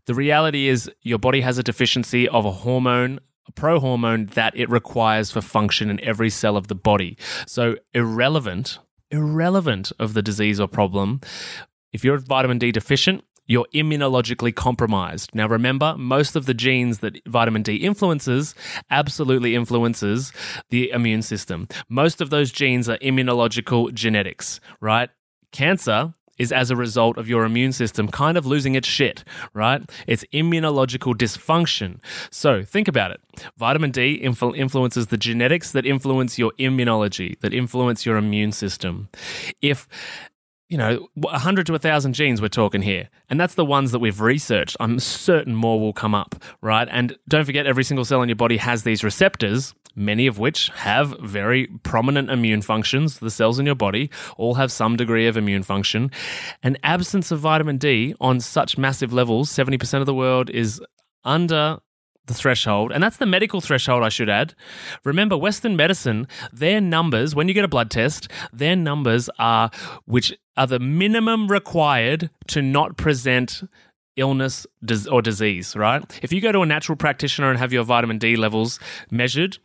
The 0.05 0.13
reality 0.13 0.67
is, 0.67 0.89
your 1.01 1.19
body 1.19 1.41
has 1.41 1.57
a 1.57 1.63
deficiency 1.63 2.27
of 2.27 2.45
a 2.45 2.51
hormone 2.51 3.19
a 3.47 3.51
prohormone 3.51 4.31
that 4.31 4.57
it 4.57 4.69
requires 4.69 5.29
for 5.31 5.39
function 5.39 5.89
in 5.89 6.03
every 6.03 6.31
cell 6.31 6.57
of 6.57 6.67
the 6.67 6.75
body. 6.75 7.17
So, 7.45 7.75
irrelevant, 7.93 8.79
irrelevant 9.11 9.91
of 9.99 10.15
the 10.15 10.23
disease 10.23 10.59
or 10.59 10.67
problem, 10.67 11.21
if 11.93 12.03
you're 12.03 12.17
vitamin 12.17 12.57
D 12.57 12.71
deficient, 12.71 13.23
you're 13.47 13.67
immunologically 13.73 14.53
compromised. 14.53 15.33
Now 15.33 15.47
remember, 15.47 15.95
most 15.97 16.35
of 16.35 16.45
the 16.45 16.53
genes 16.53 16.99
that 16.99 17.19
vitamin 17.27 17.63
D 17.63 17.75
influences 17.75 18.55
absolutely 18.89 19.55
influences 19.55 20.31
the 20.69 20.89
immune 20.91 21.21
system. 21.21 21.67
Most 21.89 22.21
of 22.21 22.29
those 22.29 22.51
genes 22.51 22.89
are 22.89 22.97
immunological 22.97 23.93
genetics, 23.93 24.59
right? 24.79 25.09
Cancer 25.51 26.13
is 26.37 26.51
as 26.51 26.69
a 26.69 26.75
result 26.75 27.17
of 27.17 27.29
your 27.29 27.45
immune 27.45 27.71
system 27.71 28.07
kind 28.07 28.37
of 28.37 28.45
losing 28.45 28.75
its 28.75 28.87
shit, 28.87 29.23
right? 29.53 29.81
It's 30.07 30.25
immunological 30.33 31.15
dysfunction. 31.15 31.99
So 32.29 32.63
think 32.63 32.87
about 32.87 33.11
it. 33.11 33.21
Vitamin 33.57 33.91
D 33.91 34.19
influ- 34.21 34.57
influences 34.57 35.07
the 35.07 35.17
genetics 35.17 35.71
that 35.71 35.85
influence 35.85 36.37
your 36.37 36.51
immunology, 36.59 37.39
that 37.39 37.53
influence 37.53 38.05
your 38.05 38.17
immune 38.17 38.51
system. 38.51 39.09
If 39.61 39.87
you 40.69 40.77
know, 40.77 41.07
100 41.15 41.65
to 41.67 41.73
1,000 41.73 42.13
genes 42.13 42.41
we're 42.41 42.47
talking 42.47 42.81
here. 42.81 43.09
And 43.29 43.39
that's 43.39 43.55
the 43.55 43.65
ones 43.65 43.91
that 43.91 43.99
we've 43.99 44.19
researched. 44.19 44.75
I'm 44.79 44.99
certain 44.99 45.55
more 45.55 45.79
will 45.79 45.93
come 45.93 46.15
up, 46.15 46.35
right? 46.61 46.87
And 46.89 47.15
don't 47.27 47.45
forget, 47.45 47.67
every 47.67 47.83
single 47.83 48.05
cell 48.05 48.21
in 48.21 48.29
your 48.29 48.35
body 48.35 48.57
has 48.57 48.83
these 48.83 49.03
receptors 49.03 49.73
many 49.95 50.27
of 50.27 50.37
which 50.37 50.69
have 50.75 51.17
very 51.21 51.67
prominent 51.83 52.29
immune 52.29 52.61
functions. 52.61 53.19
The 53.19 53.31
cells 53.31 53.59
in 53.59 53.65
your 53.65 53.75
body 53.75 54.09
all 54.37 54.55
have 54.55 54.71
some 54.71 54.95
degree 54.97 55.27
of 55.27 55.37
immune 55.37 55.63
function. 55.63 56.11
An 56.63 56.77
absence 56.83 57.31
of 57.31 57.39
vitamin 57.39 57.77
D 57.77 58.13
on 58.19 58.39
such 58.39 58.77
massive 58.77 59.13
levels, 59.13 59.49
70% 59.49 59.99
of 59.99 60.05
the 60.05 60.13
world 60.13 60.49
is 60.49 60.81
under 61.23 61.79
the 62.27 62.33
threshold, 62.33 62.91
and 62.91 63.03
that's 63.03 63.17
the 63.17 63.25
medical 63.25 63.61
threshold, 63.61 64.03
I 64.03 64.09
should 64.09 64.29
add. 64.29 64.55
Remember, 65.03 65.37
Western 65.37 65.75
medicine, 65.75 66.27
their 66.51 66.81
numbers, 66.81 67.35
when 67.35 67.47
you 67.47 67.53
get 67.53 67.63
a 67.63 67.67
blood 67.67 67.91
test, 67.91 68.31
their 68.51 68.75
numbers 68.75 69.29
are 69.37 69.69
which 70.05 70.35
are 70.57 70.67
the 70.67 70.79
minimum 70.79 71.47
required 71.47 72.29
to 72.47 72.61
not 72.61 72.97
present 72.97 73.63
illness 74.15 74.65
or 75.11 75.21
disease, 75.21 75.75
right? 75.75 76.19
If 76.23 76.31
you 76.31 76.39
go 76.39 76.51
to 76.51 76.61
a 76.61 76.65
natural 76.65 76.95
practitioner 76.95 77.49
and 77.49 77.59
have 77.59 77.73
your 77.73 77.83
vitamin 77.83 78.17
D 78.17 78.35
levels 78.35 78.79
measured, 79.11 79.57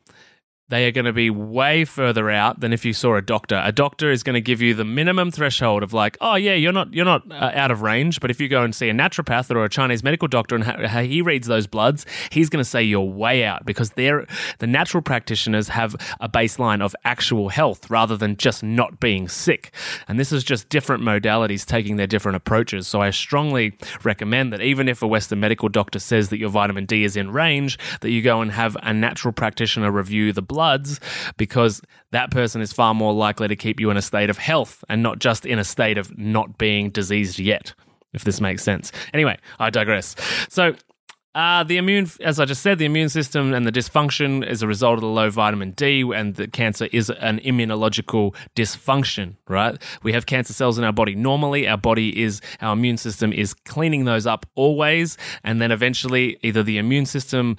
they 0.70 0.87
are 0.87 0.92
going 0.92 1.04
to 1.04 1.12
be 1.12 1.30
way 1.30 1.85
further 1.85 2.30
out 2.30 2.61
than 2.61 2.72
if 2.72 2.85
you 2.85 2.92
saw 2.92 3.16
a 3.16 3.22
doctor. 3.22 3.61
A 3.64 3.72
doctor 3.72 4.11
is 4.11 4.22
going 4.22 4.35
to 4.35 4.40
give 4.40 4.62
you 4.62 4.72
the 4.72 4.85
minimum 4.85 5.33
threshold 5.33 5.83
of 5.83 5.92
like, 5.92 6.16
oh 6.20 6.37
yeah, 6.37 6.54
you're 6.54 6.72
not 6.72 6.94
you're 6.94 7.04
not 7.04 7.30
uh, 7.30 7.50
out 7.54 7.72
of 7.72 7.83
range. 7.83 8.20
But 8.20 8.30
if 8.30 8.40
you 8.40 8.48
go 8.48 8.62
and 8.62 8.72
see 8.72 8.88
a 8.88 8.94
naturopath 8.94 9.50
or 9.50 9.64
a 9.64 9.68
Chinese 9.68 10.04
medical 10.04 10.28
doctor 10.28 10.54
and 10.54 10.62
how 10.64 11.02
he 11.02 11.22
reads 11.22 11.48
those 11.48 11.66
bloods, 11.66 12.06
he's 12.30 12.48
going 12.48 12.62
to 12.62 12.68
say 12.68 12.85
you're 12.85 13.00
way 13.00 13.44
out 13.44 13.66
because 13.66 13.90
they're 13.90 14.26
the 14.61 14.68
natural 14.68 15.02
practitioners 15.02 15.68
have 15.68 15.96
a 16.20 16.28
baseline 16.28 16.80
of 16.80 16.94
actual 17.04 17.48
health 17.48 17.90
rather 17.90 18.16
than 18.16 18.37
just 18.37 18.62
not 18.62 19.00
being 19.00 19.26
sick. 19.26 19.74
And 20.06 20.20
this 20.20 20.30
is 20.30 20.44
just 20.44 20.68
different 20.68 21.02
modalities 21.02 21.66
taking 21.66 21.96
their 21.96 22.06
different 22.06 22.37
approaches. 22.37 22.87
So 22.87 23.02
I 23.02 23.11
strongly 23.11 23.76
recommend 24.04 24.52
that 24.52 24.62
even 24.62 24.88
if 24.88 25.02
a 25.02 25.09
Western 25.09 25.40
medical 25.40 25.68
doctor 25.68 25.98
says 25.98 26.28
that 26.28 26.38
your 26.38 26.50
vitamin 26.50 26.87
D 26.87 27.02
is 27.02 27.16
in 27.16 27.33
range, 27.33 27.76
that 28.02 28.11
you 28.11 28.22
go 28.22 28.40
and 28.40 28.52
have 28.52 28.76
a 28.83 28.94
natural 28.94 29.33
practitioner 29.33 29.90
review 29.90 30.33
the 30.33 30.42
blood 30.42 30.60
bloods 30.61 31.01
because 31.38 31.81
that 32.12 32.31
person 32.31 32.61
is 32.61 32.70
far 32.70 32.92
more 32.92 33.14
likely 33.14 33.49
to 33.49 33.57
keep 33.57 33.81
you 33.81 33.90
in 33.90 33.96
a 33.96 34.03
state 34.03 34.29
of 34.29 34.37
health 34.37 34.85
and 34.90 35.03
not 35.03 35.18
just 35.18 35.46
in 35.46 35.59
a 35.59 35.64
state 35.64 35.96
of 35.96 36.16
not 36.18 36.59
being 36.59 36.90
diseased 36.90 37.38
yet, 37.38 37.73
if 38.12 38.25
this 38.25 38.42
makes 38.42 38.62
sense. 38.62 38.92
Anyway, 39.14 39.38
I 39.59 39.70
digress. 39.70 40.14
So, 40.51 40.75
uh, 41.35 41.62
the 41.62 41.77
immune, 41.77 42.11
as 42.20 42.40
I 42.40 42.44
just 42.44 42.61
said, 42.61 42.79
the 42.79 42.85
immune 42.85 43.09
system 43.09 43.55
and 43.55 43.64
the 43.64 43.70
dysfunction 43.70 44.44
is 44.46 44.62
a 44.62 44.66
result 44.66 44.94
of 44.94 45.01
the 45.01 45.07
low 45.07 45.31
vitamin 45.31 45.70
D, 45.70 46.03
and 46.12 46.35
the 46.35 46.49
cancer 46.49 46.88
is 46.92 47.09
an 47.09 47.38
immunological 47.38 48.35
dysfunction, 48.57 49.37
right? 49.49 49.81
We 50.03 50.12
have 50.12 50.27
cancer 50.27 50.53
cells 50.53 50.77
in 50.77 50.83
our 50.83 50.92
body. 50.92 51.14
Normally, 51.14 51.68
our 51.68 51.79
body 51.79 52.20
is, 52.20 52.40
our 52.61 52.73
immune 52.73 52.96
system 52.96 53.33
is 53.33 53.55
cleaning 53.55 54.07
those 54.07 54.27
up 54.27 54.44
always, 54.57 55.16
and 55.44 55.62
then 55.62 55.70
eventually 55.70 56.37
either 56.42 56.64
the 56.64 56.79
immune 56.79 57.07
system 57.07 57.57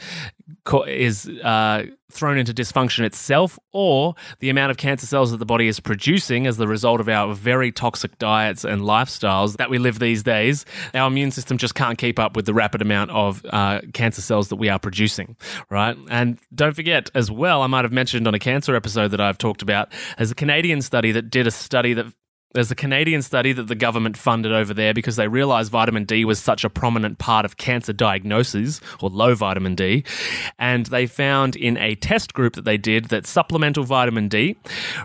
is 0.88 1.28
uh, 1.44 1.84
thrown 2.12 2.38
into 2.38 2.54
dysfunction 2.54 3.04
itself, 3.04 3.58
or 3.72 4.16
the 4.40 4.50
amount 4.50 4.72
of 4.72 4.78
cancer 4.78 5.06
cells 5.06 5.32
that 5.32 5.38
the 5.38 5.46
body 5.46 5.68
is 5.68 5.80
producing 5.80 6.48
as 6.48 6.58
the 6.58 6.68
result 6.68 7.00
of 7.00 7.10
our 7.10 7.34
very 7.34 7.72
toxic 7.72 8.18
diets 8.20 8.64
and 8.64 8.82
lifestyles 8.82 9.58
that 9.58 9.70
we 9.70 9.78
live 9.78 10.00
these 10.00 10.24
days. 10.24 10.66
Our 10.94 11.08
immune 11.08 11.32
system 11.32 11.58
just 11.58 11.76
can't 11.76 11.98
keep 11.98 12.20
up 12.20 12.36
with 12.36 12.46
the 12.46 12.54
rapid 12.54 12.82
amount 12.82 13.12
of 13.12 13.44
uh, 13.50 13.82
cancer 13.94 14.22
cells 14.22 14.50
that 14.50 14.58
we 14.58 14.70
are 14.70 14.80
producing, 14.80 15.36
right? 15.70 15.98
And 16.10 16.38
don't 16.54 16.76
forget 16.76 17.10
as 17.16 17.32
well, 17.32 17.62
I 17.62 17.68
might 17.68 17.86
have 17.86 17.94
mentioned 17.94 18.28
on 18.28 18.34
a 18.34 18.40
cancer 18.40 18.76
episode 18.76 19.10
that 19.10 19.22
I've 19.22 19.38
talked 19.38 19.62
about, 19.62 19.92
there's 20.18 20.32
a 20.32 20.36
Canadian 20.36 20.82
study 20.82 21.12
that 21.12 21.30
did 21.30 21.48
a 21.48 21.52
study 21.52 21.94
that 21.94 22.06
there's 22.54 22.72
a 22.72 22.76
Canadian 22.76 23.22
study 23.22 23.54
that 23.54 23.68
the 23.68 23.76
government 23.76 24.18
funded 24.18 24.52
over 24.52 24.74
there 24.74 24.94
because 24.94 25.16
they 25.16 25.28
realized 25.28 25.72
vitamin 25.72 26.06
D 26.06 26.26
was 26.26 26.40
such 26.40 26.64
a 26.64 26.70
prominent 26.70 27.18
part 27.18 27.46
of 27.46 27.58
cancer 27.58 27.94
diagnoses 27.94 28.82
or 29.02 29.10
low 29.10 29.36
vitamin 29.36 29.76
D. 29.76 30.04
And 30.60 30.86
they 30.88 31.06
found 31.06 31.56
in 31.56 31.78
a 31.78 31.96
test 31.96 32.34
group 32.34 32.54
that 32.56 32.66
they 32.66 32.78
did 32.78 33.06
that 33.06 33.26
supplemental 33.26 33.84
vitamin 33.84 34.28
D 34.28 34.58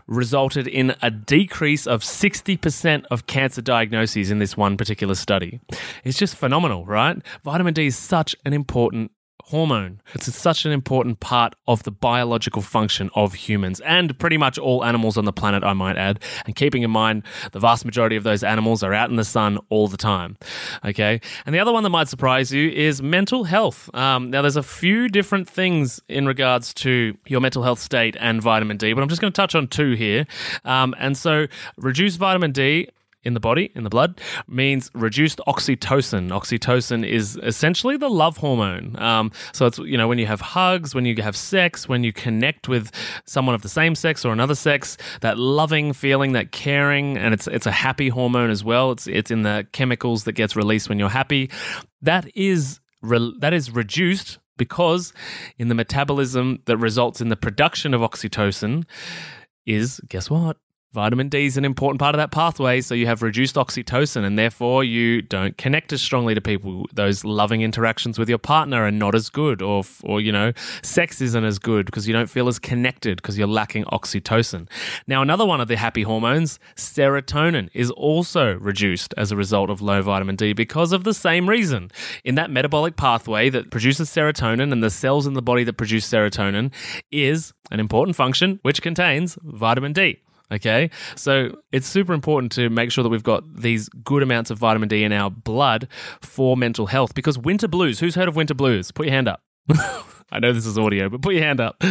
resulted 0.07 0.67
in 0.67 0.95
a 1.03 1.11
decrease 1.11 1.87
of 1.87 2.03
60% 2.03 3.05
of 3.11 3.27
cancer 3.27 3.63
diagnoses 3.63 4.31
in 4.31 4.39
this 4.39 4.57
one 4.57 4.77
particular 4.77 5.15
study. 5.15 5.61
It's 6.05 6.19
just 6.19 6.37
phenomenal, 6.37 6.85
right? 6.85 7.17
Vitamin 7.45 7.75
D 7.75 7.87
is 7.87 7.97
such 7.97 8.35
an 8.45 8.53
important 8.53 9.13
hormone. 9.47 10.01
It's 10.13 10.35
such 10.35 10.65
an 10.65 10.73
important 10.73 11.21
part 11.21 11.55
of 11.69 11.85
the 11.85 11.93
biological 11.93 12.63
function 12.63 13.11
of 13.15 13.33
humans 13.33 13.81
and 13.81 14.19
pretty 14.19 14.37
much 14.37 14.59
all 14.59 14.85
animals 14.85 15.17
on 15.17 15.25
the 15.25 15.33
planet, 15.33 15.63
I 15.63 15.73
might 15.73 15.97
add. 15.97 16.19
And 16.47 16.57
keeping 16.57 16.83
in 16.83 16.91
mind, 16.91 17.23
the 17.53 17.61
vast 17.61 17.85
majority 17.85 18.17
of 18.17 18.25
those 18.25 18.43
animals 18.43 18.83
are 18.83 18.93
out 18.93 19.09
in 19.09 19.15
the 19.15 19.25
sun 19.25 19.59
all 19.69 19.87
the 19.87 19.97
time. 19.97 20.37
Okay. 20.85 21.21
And 21.47 21.55
the 21.55 21.61
other 21.61 21.73
one 21.73 21.85
that 21.85 21.91
might 21.91 22.09
surprise 22.09 22.53
you 22.53 22.71
is 22.71 23.01
mental 23.01 23.45
health. 23.45 23.89
Um, 23.95 24.31
now, 24.31 24.43
there's 24.43 24.57
a 24.57 24.65
few 24.65 25.09
different 25.09 25.49
things 25.49 26.01
in 26.09 26.27
regards 26.27 26.75
to 26.75 27.17
your 27.29 27.41
mental 27.41 27.63
health 27.63 27.79
state 27.79 28.17
and 28.19 28.43
vitamin 28.43 28.77
D, 28.79 28.93
but 28.95 29.03
I'm 29.03 29.09
just 29.09 29.21
going 29.21 29.33
to 29.33 29.37
touch 29.37 29.55
on 29.55 29.69
two 29.69 29.93
here. 29.93 30.27
Um, 30.65 30.93
and 30.99 31.17
so, 31.17 31.47
reduced 31.77 32.19
vitamin 32.19 32.51
D 32.51 32.89
in 33.27 33.35
the 33.35 33.41
body, 33.41 33.73
in 33.75 33.85
the 33.85 33.91
blood, 33.91 34.21
means 34.49 34.91
reduced 34.95 35.41
oxytocin. 35.47 36.29
Oxytocin 36.29 37.07
is 37.07 37.37
essentially 37.43 37.97
the 37.97 38.09
love 38.09 38.37
hormone. 38.37 38.97
Um, 38.99 39.33
so 39.53 39.67
it's, 39.67 39.79
you 39.79 39.99
know, 39.99 40.09
when 40.09 40.19
you 40.19 40.27
have 40.27 40.41
hugs, 40.41 40.95
when 40.95 41.05
you 41.05 41.21
have 41.23 41.37
sex, 41.37 41.89
when 41.89 42.05
you 42.05 42.13
connect 42.13 42.69
with 42.69 42.91
someone 43.27 43.55
of 43.55 43.63
the 43.63 43.69
same 43.69 43.95
sex 43.95 44.25
or 44.25 44.33
another 44.33 44.55
sex, 44.55 44.97
that 45.21 45.39
loving 45.39 45.93
feeling, 45.93 46.33
that 46.33 46.53
caring, 46.53 47.19
and 47.19 47.35
it's, 47.35 47.49
it's 47.49 47.67
a 47.67 47.73
happy 47.73 48.09
hormone 48.09 48.51
as 48.51 48.63
well. 48.63 48.93
It's, 48.93 49.07
it's 49.07 49.31
in 49.31 49.43
the 49.43 49.67
chemicals 49.73 50.25
that 50.25 50.33
gets 50.33 50.57
released 50.57 50.89
when 50.89 50.99
you're 50.99 51.09
happy. 51.09 51.51
That 52.01 52.31
is, 52.37 52.81
re- 53.03 53.35
that 53.41 53.53
is 53.53 53.71
reduced 53.73 54.39
because 54.57 55.13
in 55.59 55.69
the 55.69 55.75
metabolism 55.75 56.61
that 56.67 56.77
results 56.77 57.21
in 57.21 57.29
the 57.29 57.37
production 57.37 57.93
of 57.93 58.01
oxytocin 58.01 58.85
is, 59.67 60.01
guess 60.09 60.31
what? 60.31 60.57
Vitamin 60.97 61.29
D 61.29 61.45
is 61.45 61.59
an 61.59 61.67
important 61.67 62.01
part 62.01 62.15
of 62.15 62.19
that 62.19 62.31
pathway, 62.31 62.81
so 62.81 62.95
you 62.95 63.05
have 63.05 63.21
reduced 63.21 63.57
oxytocin, 63.57 64.25
and 64.25 64.39
therefore 64.39 64.83
you 64.83 65.21
don't 65.21 65.59
connect 65.59 65.93
as 65.93 66.01
strongly 66.01 66.35
to 66.35 66.41
people. 66.41 66.87
Those 66.91 67.23
loving 67.23 67.61
interactions 67.61 68.19
with 68.19 68.31
your 68.31 68.39
partner 68.39 68.83
are 68.83 68.91
not 68.91 69.15
as 69.15 69.29
good, 69.29 69.61
or, 69.61 69.85
or 70.03 70.23
you 70.23 70.33
know, 70.33 70.55
sex 70.81 71.21
isn't 71.21 71.45
as 71.45 71.59
good 71.59 71.85
because 71.85 72.09
you 72.09 72.15
don't 72.15 72.31
feel 72.31 72.49
as 72.49 72.59
connected 72.59 73.17
because 73.17 73.37
you're 73.37 73.47
lacking 73.47 73.85
oxytocin. 73.93 74.71
Now, 75.07 75.21
another 75.21 75.45
one 75.45 75.61
of 75.61 75.69
the 75.69 75.77
happy 75.77 76.03
hormones, 76.03 76.59
serotonin, 76.77 77.69
is 77.75 77.91
also 77.91 78.55
reduced 78.55 79.13
as 79.19 79.31
a 79.31 79.37
result 79.37 79.69
of 79.69 79.83
low 79.83 80.01
vitamin 80.01 80.37
D 80.37 80.55
because 80.55 80.93
of 80.93 81.05
the 81.05 81.13
same 81.13 81.47
reason. 81.47 81.91
In 82.25 82.37
that 82.37 82.51
metabolic 82.51 82.97
pathway 82.97 83.51
that 83.51 83.71
produces 83.71 84.09
serotonin 84.09 84.73
and 84.73 84.83
the 84.83 84.89
cells 84.89 85.27
in 85.27 85.35
the 85.35 85.43
body 85.43 85.63
that 85.65 85.75
produce 85.75 86.11
serotonin 86.11 86.73
is 87.13 87.53
an 87.71 87.81
important 87.81 88.17
function 88.17 88.61
which 88.63 88.81
contains 88.81 89.37
vitamin 89.43 89.93
D. 89.93 90.21
Okay. 90.53 90.91
So 91.17 91.57
it's 91.73 91.87
super 91.87 92.13
important 92.13 92.53
to 92.53 92.71
make 92.71 92.93
sure 92.93 93.03
that 93.03 93.09
we've 93.11 93.23
got 93.23 93.43
these 93.53 93.89
good 93.89 94.23
amounts 94.23 94.51
of 94.51 94.59
vitamin 94.59 94.89
D 94.89 95.03
in 95.03 95.13
our 95.13 95.31
blood 95.31 95.89
for 96.21 96.57
mental 96.57 96.87
health 96.87 97.15
because 97.15 97.39
winter 97.39 97.69
blues, 97.69 97.99
who's 98.01 98.15
heard 98.15 98.29
of 98.29 98.37
winter 98.37 98.55
blues? 98.55 98.93
Put 98.93 99.07
your 99.07 99.15
hand 99.15 99.29
up. 99.29 99.43
I 100.31 100.41
know 100.41 100.53
this 100.53 100.67
is 100.67 100.79
audio, 100.79 101.09
but 101.09 101.23
put 101.23 101.35
your 101.35 101.45
hand 101.45 101.61
up. 101.61 101.83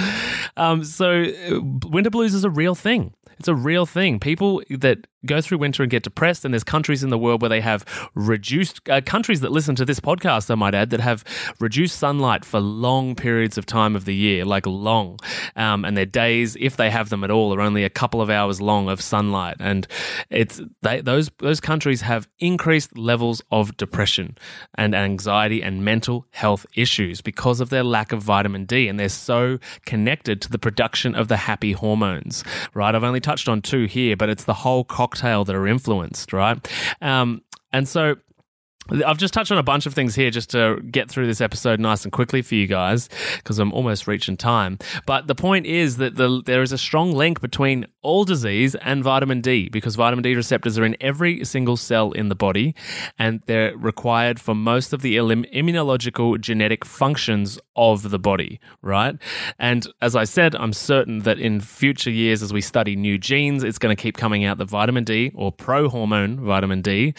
Um, 0.58 0.84
so, 0.84 1.24
uh, 1.24 1.60
winter 1.90 2.10
blues 2.10 2.34
is 2.34 2.44
a 2.44 2.50
real 2.50 2.76
thing. 2.76 3.14
It's 3.40 3.48
a 3.48 3.56
real 3.56 3.86
thing. 3.86 4.20
People 4.20 4.62
that 4.70 5.08
go 5.26 5.42
through 5.42 5.58
winter 5.58 5.84
and 5.84 5.90
get 5.90 6.04
depressed, 6.04 6.46
and 6.46 6.54
there's 6.54 6.64
countries 6.64 7.04
in 7.04 7.10
the 7.10 7.18
world 7.18 7.42
where 7.42 7.50
they 7.50 7.62
have 7.62 7.86
reduced 8.16 8.88
uh, 8.90 9.02
countries 9.06 9.42
that 9.42 9.52
listen 9.52 9.76
to 9.76 9.86
this 9.86 10.00
podcast, 10.00 10.50
I 10.50 10.56
might 10.56 10.76
add, 10.76 10.90
that 10.92 11.00
have 11.00 11.24
reduced 11.60 11.98
sunlight 11.98 12.46
for 12.46 12.60
long 12.60 13.16
periods 13.16 13.58
of 13.58 13.66
time 13.66 13.96
of 13.96 14.06
the 14.06 14.16
year, 14.16 14.46
like 14.46 14.66
long, 14.66 15.20
um, 15.56 15.86
and 15.86 15.98
their 15.98 16.06
days, 16.06 16.56
if 16.60 16.78
they 16.78 16.90
have 16.90 17.10
them 17.10 17.24
at 17.24 17.32
all, 17.32 17.54
are 17.54 17.62
only 17.62 17.84
a 17.84 17.90
couple 17.90 18.22
of 18.22 18.30
hours 18.30 18.62
long 18.62 18.90
of 18.90 19.02
sunlight, 19.02 19.58
and 19.60 19.88
it's 20.30 20.62
they, 20.82 21.02
those 21.02 21.30
those 21.40 21.60
countries 21.60 22.02
have 22.02 22.28
increased 22.40 22.98
levels 22.98 23.42
of 23.52 23.76
depression 23.78 24.38
and 24.76 24.96
anxiety 24.96 25.62
and 25.62 25.84
mental 25.84 26.26
health 26.32 26.66
issues 26.76 27.22
because 27.22 27.60
of 27.60 27.70
their 27.70 27.84
lack 27.84 28.12
of 28.12 28.22
vitamin 28.22 28.66
D, 28.66 28.88
and 28.88 29.00
they're 29.00 29.10
so 29.10 29.60
connected 29.86 30.42
to 30.42 30.50
the 30.50 30.60
production 30.60 31.16
of 31.16 31.28
the 31.28 31.38
happy 31.38 31.74
hormones. 31.74 32.44
Right, 32.74 32.94
I've 32.94 33.04
only 33.04 33.20
touched 33.20 33.50
on 33.50 33.62
two 33.62 33.86
here, 33.86 34.16
but 34.16 34.30
it's 34.30 34.46
the 34.46 34.54
whole 34.54 34.84
cocktail 35.16 35.46
that 35.46 35.56
are 35.56 35.68
influenced, 35.68 36.34
right? 36.34 36.68
Um, 37.02 37.42
and 37.72 37.88
so 37.88 38.16
I've 38.90 39.18
just 39.18 39.34
touched 39.34 39.52
on 39.52 39.58
a 39.58 39.64
bunch 39.64 39.86
of 39.86 39.94
things 39.94 40.14
here 40.14 40.30
just 40.30 40.52
to 40.52 40.80
get 40.92 41.10
through 41.10 41.26
this 41.26 41.42
episode 41.42 41.80
nice 41.80 42.04
and 42.04 42.12
quickly 42.12 42.42
for 42.42 42.56
you 42.56 42.68
guys 42.68 43.10
because 43.38 43.58
I'm 43.58 43.74
almost 43.74 44.06
reaching 44.06 44.38
time. 44.38 44.78
But 45.06 45.28
the 45.28 45.36
point 45.36 45.66
is 45.66 45.98
that 45.98 46.16
the, 46.16 46.44
there 46.46 46.62
is 46.62 46.72
a 46.72 46.78
strong 46.78 47.12
link 47.12 47.42
between 47.42 47.88
all 48.04 48.26
disease 48.26 48.76
and 48.76 49.04
vitamin 49.04 49.42
D 49.42 49.70
because 49.70 49.96
vitamin 49.96 50.22
D 50.22 50.36
receptors 50.36 50.78
are 50.78 50.86
in 50.86 50.96
every 51.02 51.44
single 51.44 51.78
cell 51.78 52.12
in 52.12 52.30
the 52.30 52.36
body 52.36 52.76
and 53.18 53.42
they're 53.48 53.76
required 53.76 54.40
for 54.40 54.54
most 54.54 54.94
of 54.94 55.02
the 55.02 55.18
immunological 55.18 56.40
genetic 56.40 56.86
functions 56.86 57.58
of 57.76 58.12
the 58.12 58.20
body, 58.20 58.60
right? 58.82 59.16
And 59.58 59.88
as 60.02 60.16
I 60.16 60.24
said, 60.24 60.56
I'm 60.56 60.74
certain 60.74 61.20
that 61.20 61.40
in 61.40 61.60
future 61.60 62.12
years, 62.12 62.44
as 62.44 62.54
we 62.54 62.62
study 62.62 62.96
new 62.96 63.18
genes, 63.18 63.64
it's 63.64 63.80
going 63.80 63.96
to 63.96 64.02
keep 64.02 64.16
coming 64.16 64.46
out 64.46 64.60
that 64.60 64.66
vitamin 64.66 65.04
D 65.04 65.32
or 65.34 65.52
prohormone 65.52 66.40
vitamin 66.40 66.82
D 66.82 67.16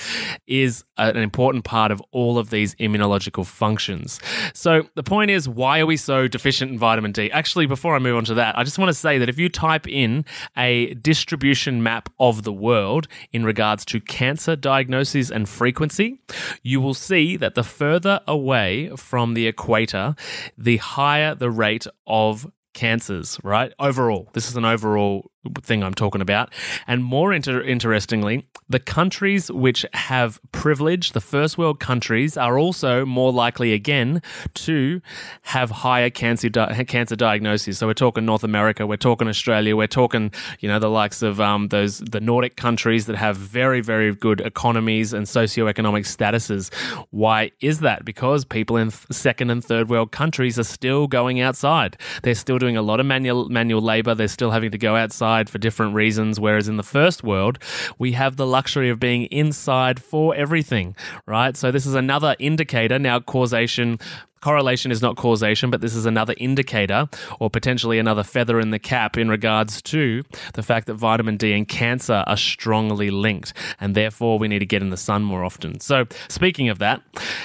is 0.47 0.85
an 0.97 1.17
important 1.17 1.56
important 1.57 1.65
part 1.65 1.91
of 1.91 2.03
all 2.13 2.39
of 2.39 2.51
these 2.51 2.75
immunological 2.77 3.45
functions. 3.47 4.21
So, 4.55 4.89
the 4.95 5.03
point 5.03 5.31
is, 5.31 5.49
why 5.49 5.81
are 5.81 5.87
we 5.87 5.97
so 5.97 6.29
deficient 6.29 6.73
in 6.73 6.79
vitamin 6.79 7.13
D? 7.13 7.31
Actually, 7.31 7.67
before 7.67 7.95
I 7.95 7.99
move 7.99 8.17
on 8.17 8.25
to 8.27 8.35
that, 8.35 8.59
I 8.59 8.65
just 8.65 8.79
want 8.79 8.89
to 8.89 8.95
say 8.95 9.19
that 9.19 9.29
if 9.29 9.39
you 9.39 9.49
type 9.49 9.89
in 9.89 10.25
a 10.57 10.95
distribution 10.95 11.83
map 11.83 12.09
of 12.19 12.43
the 12.43 12.53
world 12.53 13.09
in 13.33 13.45
regards 13.45 13.85
to 13.87 14.01
cancer 14.01 14.57
diagnosis 14.57 15.31
and 15.31 15.49
frequency, 15.49 16.21
you 16.63 16.81
will 16.81 16.95
see 16.95 17.37
that 17.37 17.55
the 17.55 17.65
further 17.65 18.21
away 18.27 18.91
from 18.97 19.35
the 19.35 19.47
equator, 19.47 20.15
the 20.59 20.77
higher 20.77 21.35
the 21.35 21.51
rate 21.51 21.87
of 22.07 22.51
cancers, 22.75 23.41
right? 23.43 23.73
Overall, 23.79 24.29
this 24.35 24.49
is 24.51 24.57
an 24.57 24.65
overall 24.65 25.31
thing 25.63 25.83
I'm 25.83 25.95
talking 25.95 26.21
about. 26.21 26.53
And 26.87 27.05
more 27.05 27.33
inter- 27.33 27.63
interestingly, 27.63 28.47
the 28.69 28.81
countries 28.81 29.51
which 29.51 29.87
have 29.95 30.41
privilege, 30.53 31.13
the 31.13 31.21
first 31.21 31.57
world 31.59 31.81
countries, 31.81 32.37
are 32.37 32.59
also 32.59 33.05
more 33.05 33.33
likely 33.33 33.73
again 33.73 34.23
to 34.55 35.01
have 35.43 35.71
higher 35.71 36.11
cancer 36.11 36.49
di- 36.49 36.85
cancer 36.85 37.17
diagnoses. 37.17 37.79
So 37.79 37.87
we're 37.87 37.95
talking 37.95 38.25
North 38.25 38.45
America, 38.45 38.87
we're 38.87 38.97
talking 38.97 39.29
Australia, 39.29 39.77
we're 39.77 39.87
talking 39.87 40.33
you 40.61 40.69
know 40.69 40.79
the 40.79 40.91
likes 40.91 41.23
of 41.23 41.41
um, 41.41 41.69
those 41.69 41.99
the 41.99 42.21
Nordic 42.21 42.57
countries 42.57 43.07
that 43.07 43.17
have 43.17 43.37
very 43.37 43.81
very 43.81 44.15
good 44.15 44.41
economies 44.41 45.13
and 45.13 45.27
socioeconomic 45.27 46.05
statuses. 46.07 46.73
Why 47.11 47.51
is 47.61 47.81
that? 47.81 48.05
Because 48.05 48.45
people 48.45 48.77
in 48.77 48.91
second 48.91 49.51
and 49.51 49.65
third 49.65 49.89
world 49.89 50.13
countries 50.13 50.59
are 50.59 50.65
still 50.65 51.07
going 51.07 51.41
outside. 51.41 51.97
They're 52.23 52.35
still 52.35 52.59
doing 52.59 52.77
a 52.77 52.83
lot 52.83 53.01
of 53.01 53.07
manual 53.07 53.49
manual 53.49 53.83
labor. 53.83 54.15
They're 54.15 54.29
still 54.29 54.51
having 54.51 54.71
to 54.73 54.79
go 54.79 54.97
outside 54.97 55.36
outside 55.37 55.51
for 55.51 55.59
different 55.59 55.95
reasons, 55.95 56.41
whereas 56.41 56.69
in 56.69 56.77
the 56.77 56.83
first 56.83 57.23
world, 57.23 57.59
we 57.99 58.13
have 58.13 58.37
the 58.37 58.47
luxury 58.47 58.91
of 58.91 58.99
being 58.99 59.25
inside 59.25 60.01
for 60.01 60.35
everything, 60.35 60.97
right? 61.27 61.57
So 61.57 61.71
this 61.71 61.87
is 61.87 61.95
another 61.95 62.37
indicator. 62.39 62.99
Now, 62.99 63.21
causation 63.21 63.99
correlation 64.43 64.93
is 64.93 65.03
not 65.03 65.17
causation, 65.17 65.71
but 65.71 65.81
this 65.81 65.97
is 65.97 66.07
another 66.07 66.35
indicator 66.37 67.09
or 67.41 67.51
potentially 67.51 67.99
another 67.99 68.23
feather 68.23 68.61
in 68.61 68.71
the 68.71 68.79
cap 68.79 69.17
in 69.17 69.29
regards 69.29 69.83
to 69.83 70.23
the 70.55 70.63
fact 70.63 70.87
that 70.87 70.95
vitamin 70.95 71.37
D 71.37 71.53
and 71.53 71.67
cancer 71.67 72.23
are 72.27 72.37
strongly 72.37 73.11
linked, 73.11 73.53
and 73.81 73.95
therefore 73.95 74.39
we 74.39 74.47
need 74.47 74.61
to 74.61 74.67
get 74.67 74.83
in 74.83 74.91
the 74.91 74.97
sun 74.97 75.25
more 75.25 75.43
often. 75.43 75.81
So, 75.81 76.07
speaking 76.29 76.69
of 76.69 76.79
that, 76.79 77.03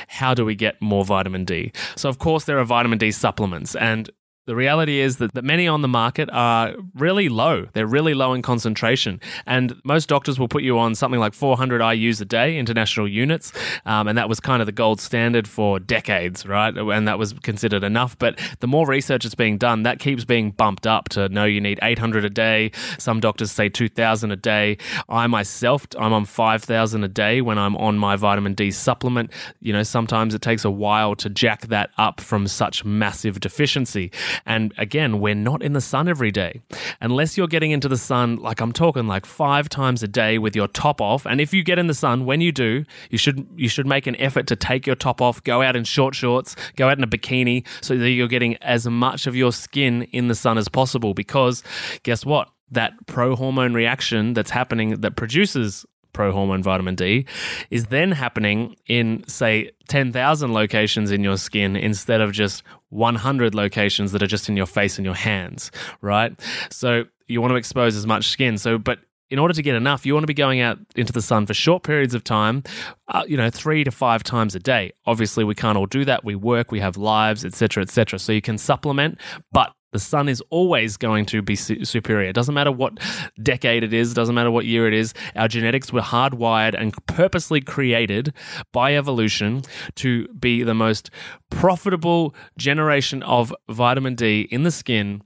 how 0.07 0.33
do 0.35 0.45
we 0.45 0.53
get 0.53 0.79
more 0.79 1.03
vitamin 1.03 1.43
D? 1.43 1.71
So, 1.95 2.07
of 2.07 2.19
course, 2.19 2.45
there 2.45 2.59
are 2.59 2.65
vitamin 2.65 2.99
D 2.99 3.11
supplements, 3.11 3.75
and 3.75 4.09
the 4.47 4.55
reality 4.55 4.99
is 4.99 5.17
that, 5.17 5.33
that 5.35 5.43
many 5.43 5.67
on 5.67 5.81
the 5.81 5.87
market 5.87 6.29
are 6.31 6.73
really 6.95 7.29
low. 7.29 7.67
They're 7.73 7.85
really 7.85 8.15
low 8.15 8.33
in 8.33 8.41
concentration. 8.41 9.19
And 9.45 9.79
most 9.83 10.09
doctors 10.09 10.39
will 10.39 10.47
put 10.47 10.63
you 10.63 10.79
on 10.79 10.95
something 10.95 11.19
like 11.19 11.33
400 11.33 11.79
IUs 11.79 12.21
a 12.21 12.25
day, 12.25 12.57
international 12.57 13.07
units. 13.07 13.53
Um, 13.85 14.07
and 14.07 14.17
that 14.17 14.27
was 14.27 14.39
kind 14.39 14.61
of 14.61 14.65
the 14.65 14.71
gold 14.71 14.99
standard 14.99 15.47
for 15.47 15.79
decades, 15.79 16.45
right? 16.45 16.75
And 16.75 17.07
that 17.07 17.19
was 17.19 17.33
considered 17.43 17.83
enough. 17.83 18.17
But 18.17 18.39
the 18.61 18.67
more 18.67 18.87
research 18.87 19.25
is 19.25 19.35
being 19.35 19.59
done, 19.59 19.83
that 19.83 19.99
keeps 19.99 20.25
being 20.25 20.51
bumped 20.51 20.87
up 20.87 21.09
to 21.09 21.29
no, 21.29 21.45
you 21.45 21.61
need 21.61 21.79
800 21.83 22.25
a 22.25 22.29
day. 22.29 22.71
Some 22.97 23.19
doctors 23.19 23.51
say 23.51 23.69
2,000 23.69 24.31
a 24.31 24.35
day. 24.35 24.77
I 25.07 25.27
myself, 25.27 25.85
I'm 25.99 26.13
on 26.13 26.25
5,000 26.25 27.03
a 27.03 27.07
day 27.07 27.41
when 27.41 27.59
I'm 27.59 27.77
on 27.77 27.99
my 27.99 28.15
vitamin 28.15 28.55
D 28.55 28.71
supplement. 28.71 29.31
You 29.59 29.71
know, 29.71 29.83
sometimes 29.83 30.33
it 30.33 30.41
takes 30.41 30.65
a 30.65 30.71
while 30.71 31.15
to 31.17 31.29
jack 31.29 31.67
that 31.67 31.91
up 31.99 32.19
from 32.19 32.47
such 32.47 32.83
massive 32.83 33.39
deficiency. 33.39 34.11
And 34.45 34.73
again, 34.77 35.19
we're 35.19 35.35
not 35.35 35.61
in 35.61 35.73
the 35.73 35.81
sun 35.81 36.07
every 36.07 36.31
day. 36.31 36.61
Unless 36.99 37.37
you're 37.37 37.47
getting 37.47 37.71
into 37.71 37.87
the 37.87 37.97
sun, 37.97 38.37
like 38.37 38.61
I'm 38.61 38.71
talking 38.71 39.07
like 39.07 39.25
five 39.25 39.69
times 39.69 40.03
a 40.03 40.07
day 40.07 40.37
with 40.37 40.55
your 40.55 40.67
top 40.67 41.01
off. 41.01 41.25
And 41.25 41.41
if 41.41 41.53
you 41.53 41.63
get 41.63 41.79
in 41.79 41.87
the 41.87 41.93
sun, 41.93 42.25
when 42.25 42.41
you 42.41 42.51
do, 42.51 42.83
you 43.09 43.17
should 43.17 43.47
you 43.55 43.69
should 43.69 43.87
make 43.87 44.07
an 44.07 44.15
effort 44.17 44.47
to 44.47 44.55
take 44.55 44.85
your 44.85 44.95
top 44.95 45.21
off, 45.21 45.43
go 45.43 45.61
out 45.61 45.75
in 45.75 45.83
short 45.83 46.15
shorts, 46.15 46.55
go 46.75 46.89
out 46.89 46.97
in 46.97 47.03
a 47.03 47.07
bikini, 47.07 47.65
so 47.81 47.97
that 47.97 48.09
you're 48.09 48.27
getting 48.27 48.57
as 48.57 48.87
much 48.87 49.27
of 49.27 49.35
your 49.35 49.51
skin 49.51 50.03
in 50.11 50.27
the 50.27 50.35
sun 50.35 50.57
as 50.57 50.67
possible. 50.67 51.13
Because 51.13 51.63
guess 52.03 52.25
what? 52.25 52.49
That 52.71 52.93
pro 53.05 53.35
hormone 53.35 53.73
reaction 53.73 54.33
that's 54.33 54.51
happening 54.51 55.01
that 55.01 55.17
produces 55.17 55.85
prohormone 56.13 56.63
vitamin 56.63 56.95
D 56.95 57.25
is 57.69 57.87
then 57.87 58.11
happening 58.11 58.75
in, 58.87 59.23
say, 59.27 59.71
10,000 59.87 60.53
locations 60.53 61.11
in 61.11 61.23
your 61.23 61.37
skin 61.37 61.75
instead 61.75 62.21
of 62.21 62.31
just 62.31 62.63
100 62.89 63.55
locations 63.55 64.11
that 64.11 64.21
are 64.21 64.27
just 64.27 64.49
in 64.49 64.57
your 64.57 64.65
face 64.65 64.97
and 64.97 65.05
your 65.05 65.15
hands, 65.15 65.71
right? 66.01 66.39
So 66.69 67.05
you 67.27 67.41
want 67.41 67.51
to 67.51 67.55
expose 67.55 67.95
as 67.95 68.05
much 68.05 68.29
skin. 68.29 68.57
So, 68.57 68.77
but 68.77 68.99
in 69.31 69.39
order 69.39 69.53
to 69.53 69.61
get 69.61 69.75
enough, 69.75 70.05
you 70.05 70.13
want 70.13 70.23
to 70.23 70.27
be 70.27 70.33
going 70.33 70.59
out 70.59 70.77
into 70.95 71.13
the 71.13 71.21
sun 71.21 71.45
for 71.45 71.53
short 71.53 71.83
periods 71.83 72.13
of 72.13 72.23
time, 72.23 72.63
uh, 73.07 73.23
you 73.25 73.37
know, 73.37 73.49
three 73.49 73.83
to 73.85 73.91
five 73.91 74.23
times 74.23 74.55
a 74.55 74.59
day. 74.59 74.91
Obviously, 75.05 75.45
we 75.45 75.55
can't 75.55 75.77
all 75.77 75.85
do 75.85 76.03
that. 76.05 76.25
We 76.25 76.35
work, 76.35 76.71
we 76.71 76.81
have 76.81 76.97
lives, 76.97 77.45
etc., 77.45 77.83
etc. 77.83 78.19
So 78.19 78.33
you 78.33 78.41
can 78.41 78.57
supplement, 78.57 79.19
but 79.51 79.73
the 79.91 79.99
sun 79.99 80.29
is 80.29 80.41
always 80.49 80.97
going 80.97 81.25
to 81.27 81.41
be 81.41 81.55
su- 81.55 81.85
superior. 81.85 82.29
It 82.29 82.33
doesn't 82.33 82.53
matter 82.53 82.71
what 82.71 82.99
decade 83.41 83.83
it 83.83 83.93
is, 83.93 84.13
doesn't 84.13 84.35
matter 84.35 84.51
what 84.51 84.65
year 84.65 84.87
it 84.87 84.93
is. 84.93 85.13
Our 85.35 85.47
genetics 85.47 85.91
were 85.91 86.01
hardwired 86.01 86.75
and 86.79 86.93
purposely 87.07 87.61
created 87.61 88.33
by 88.71 88.95
evolution 88.95 89.63
to 89.95 90.27
be 90.29 90.63
the 90.63 90.73
most 90.73 91.09
profitable 91.49 92.35
generation 92.57 93.23
of 93.23 93.53
vitamin 93.69 94.15
D 94.15 94.41
in 94.51 94.63
the 94.63 94.71
skin 94.71 95.21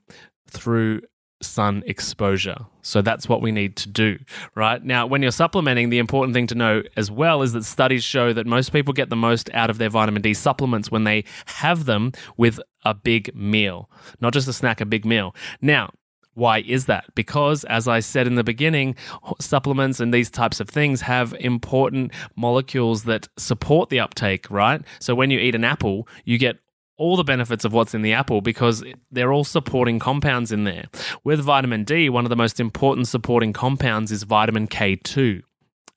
through 0.49 1.01
sun 1.41 1.84
exposure. 1.86 2.58
So 2.82 3.02
that's 3.02 3.28
what 3.28 3.41
we 3.41 3.52
need 3.52 3.76
to 3.78 3.89
do, 3.89 4.19
right? 4.56 4.84
Now, 4.84 5.06
when 5.06 5.21
you're 5.21 5.32
supplementing, 5.32 5.89
the 5.89 5.98
important 5.98 6.34
thing 6.34 6.48
to 6.48 6.56
know 6.56 6.84
as 6.95 7.12
well 7.12 7.41
is 7.41 7.54
that 7.54 7.65
studies 7.65 8.04
show 8.04 8.34
that 8.34 8.45
most 8.45 8.71
people 8.71 8.93
get 8.93 9.10
the 9.10 9.15
most 9.15 9.50
out 9.54 9.69
of 9.69 9.78
their 9.78 9.89
vitamin 9.89 10.21
D 10.21 10.34
supplements 10.34 10.91
when 10.91 11.04
they 11.04 11.24
have 11.45 11.86
them 11.86 12.12
with 12.38 12.60
a 12.84 12.93
big 12.93 13.36
meal, 13.36 13.89
not 14.21 14.34
just 14.34 14.48
a 14.48 14.54
snack, 14.54 14.82
a 14.82 14.86
big 14.86 15.06
meal. 15.06 15.36
Now, 15.62 15.91
why 16.36 16.60
is 16.60 16.86
that? 16.86 17.06
Because, 17.15 17.63
as 17.63 17.88
I 17.88 18.02
said 18.02 18.28
in 18.28 18.36
the 18.36 18.43
beginning, 18.43 18.95
supplements 19.39 20.02
and 20.02 20.13
these 20.13 20.30
types 20.30 20.60
of 20.60 20.69
things 20.69 21.02
have 21.02 21.34
important 21.39 22.12
molecules 22.36 23.06
that 23.06 23.30
support 23.38 23.89
the 23.89 24.02
uptake, 24.02 24.52
right? 24.52 24.82
So, 25.00 25.15
when 25.15 25.32
you 25.32 25.39
eat 25.39 25.56
an 25.56 25.63
apple, 25.63 26.08
you 26.26 26.38
get 26.38 26.60
all 26.97 27.17
the 27.17 27.23
benefits 27.23 27.65
of 27.65 27.73
what's 27.73 27.93
in 27.93 28.01
the 28.01 28.13
apple 28.13 28.41
because 28.41 28.84
they're 29.12 29.34
all 29.34 29.43
supporting 29.43 29.99
compounds 29.99 30.51
in 30.51 30.63
there. 30.63 30.86
With 31.23 31.39
vitamin 31.41 31.84
D, 31.84 32.10
one 32.10 32.25
of 32.25 32.29
the 32.29 32.36
most 32.36 32.60
important 32.60 33.08
supporting 33.08 33.53
compounds 33.53 34.12
is 34.12 34.23
vitamin 34.23 34.67
K2. 34.67 35.41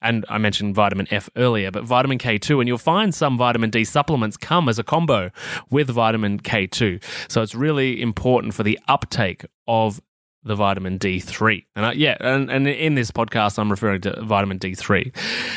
And 0.01 0.25
I 0.29 0.39
mentioned 0.39 0.77
vitamin 0.77 1.09
F 1.11 1.29
earlier, 1.37 1.73
but 1.73 1.85
vitamin 1.85 2.19
K2, 2.19 2.61
and 2.61 2.69
you'll 2.69 2.79
find 2.79 3.13
some 3.13 3.37
vitamin 3.37 3.71
D 3.71 3.83
supplements 3.85 4.37
come 4.37 4.69
as 4.69 4.79
a 4.79 4.85
combo 4.85 5.31
with 5.71 5.91
vitamin 5.91 6.39
K2. 6.39 7.03
So 7.29 7.43
it's 7.43 7.55
really 7.55 8.01
important 8.01 8.55
for 8.55 8.63
the 8.63 8.79
uptake 8.87 9.45
of 9.67 10.01
the 10.45 10.55
vitamin 10.55 10.99
D3. 10.99 11.65
And 11.75 11.87
I, 11.87 11.93
yeah, 11.93 12.17
and, 12.21 12.51
and 12.51 12.67
in 12.67 12.95
this 12.95 13.11
podcast, 13.11 13.59
I'm 13.59 13.71
referring 13.71 14.01
to 14.03 14.21
vitamin 14.23 14.59
D3. 14.59 15.15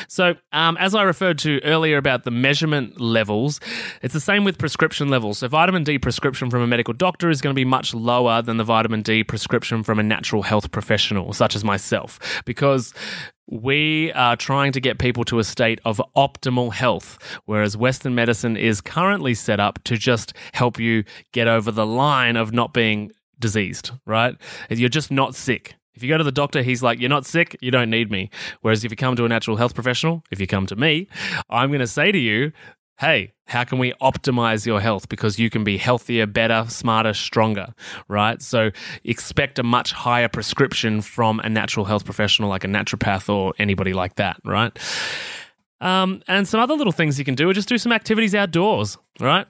So, 0.07 0.35
um, 0.51 0.77
as 0.77 0.95
I 0.95 1.03
referred 1.03 1.37
to 1.39 1.61
earlier 1.63 1.97
about 1.97 2.23
the 2.23 2.31
measurement 2.31 2.99
levels, 2.99 3.59
it's 4.01 4.13
the 4.13 4.19
same 4.19 4.43
with 4.43 4.57
prescription 4.57 5.09
levels. 5.09 5.39
So, 5.39 5.47
vitamin 5.47 5.83
D 5.83 5.99
prescription 5.99 6.49
from 6.49 6.61
a 6.61 6.67
medical 6.67 6.93
doctor 6.93 7.29
is 7.29 7.41
going 7.41 7.53
to 7.53 7.59
be 7.59 7.65
much 7.65 7.93
lower 7.93 8.41
than 8.41 8.57
the 8.57 8.63
vitamin 8.63 9.01
D 9.01 9.23
prescription 9.23 9.83
from 9.83 9.99
a 9.99 10.03
natural 10.03 10.41
health 10.41 10.71
professional, 10.71 11.33
such 11.33 11.55
as 11.55 11.63
myself, 11.63 12.41
because 12.45 12.93
we 13.51 14.13
are 14.13 14.35
trying 14.37 14.71
to 14.71 14.79
get 14.79 14.97
people 14.97 15.25
to 15.25 15.37
a 15.37 15.43
state 15.43 15.79
of 15.83 16.01
optimal 16.15 16.73
health, 16.73 17.17
whereas 17.45 17.75
Western 17.75 18.15
medicine 18.15 18.55
is 18.55 18.79
currently 18.79 19.33
set 19.33 19.59
up 19.59 19.83
to 19.83 19.97
just 19.97 20.33
help 20.53 20.79
you 20.79 21.03
get 21.33 21.47
over 21.47 21.69
the 21.69 21.85
line 21.85 22.37
of 22.37 22.53
not 22.53 22.73
being 22.73 23.11
diseased, 23.41 23.91
right? 24.05 24.35
You're 24.69 24.89
just 24.89 25.11
not 25.11 25.35
sick. 25.35 25.75
If 25.93 26.03
you 26.03 26.09
go 26.09 26.17
to 26.17 26.23
the 26.23 26.31
doctor, 26.31 26.61
he's 26.61 26.81
like, 26.81 26.99
You're 26.99 27.09
not 27.09 27.25
sick, 27.25 27.57
you 27.61 27.71
don't 27.71 27.89
need 27.89 28.09
me. 28.09 28.29
Whereas 28.61 28.85
if 28.85 28.91
you 28.91 28.97
come 28.97 29.15
to 29.17 29.25
a 29.25 29.29
natural 29.29 29.57
health 29.57 29.75
professional, 29.75 30.23
if 30.31 30.39
you 30.39 30.47
come 30.47 30.65
to 30.67 30.75
me, 30.75 31.07
I'm 31.49 31.69
going 31.69 31.81
to 31.81 31.87
say 31.87 32.11
to 32.11 32.17
you, 32.17 32.53
Hey, 32.99 33.33
how 33.47 33.63
can 33.63 33.79
we 33.79 33.93
optimize 33.93 34.65
your 34.65 34.79
health? 34.79 35.09
Because 35.09 35.39
you 35.39 35.49
can 35.49 35.63
be 35.63 35.77
healthier, 35.77 36.27
better, 36.27 36.65
smarter, 36.69 37.13
stronger, 37.13 37.73
right? 38.07 38.41
So 38.41 38.69
expect 39.03 39.59
a 39.59 39.63
much 39.63 39.91
higher 39.91 40.29
prescription 40.29 41.01
from 41.01 41.39
a 41.39 41.49
natural 41.49 41.85
health 41.85 42.05
professional 42.05 42.47
like 42.47 42.63
a 42.63 42.67
naturopath 42.67 43.27
or 43.27 43.53
anybody 43.57 43.93
like 43.93 44.15
that, 44.15 44.39
right? 44.45 44.77
Um, 45.81 46.21
and 46.27 46.47
some 46.47 46.59
other 46.59 46.75
little 46.75 46.93
things 46.93 47.17
you 47.17 47.25
can 47.25 47.33
do 47.33 47.49
are 47.49 47.53
just 47.53 47.67
do 47.67 47.77
some 47.79 47.91
activities 47.91 48.35
outdoors, 48.35 48.99
right? 49.19 49.47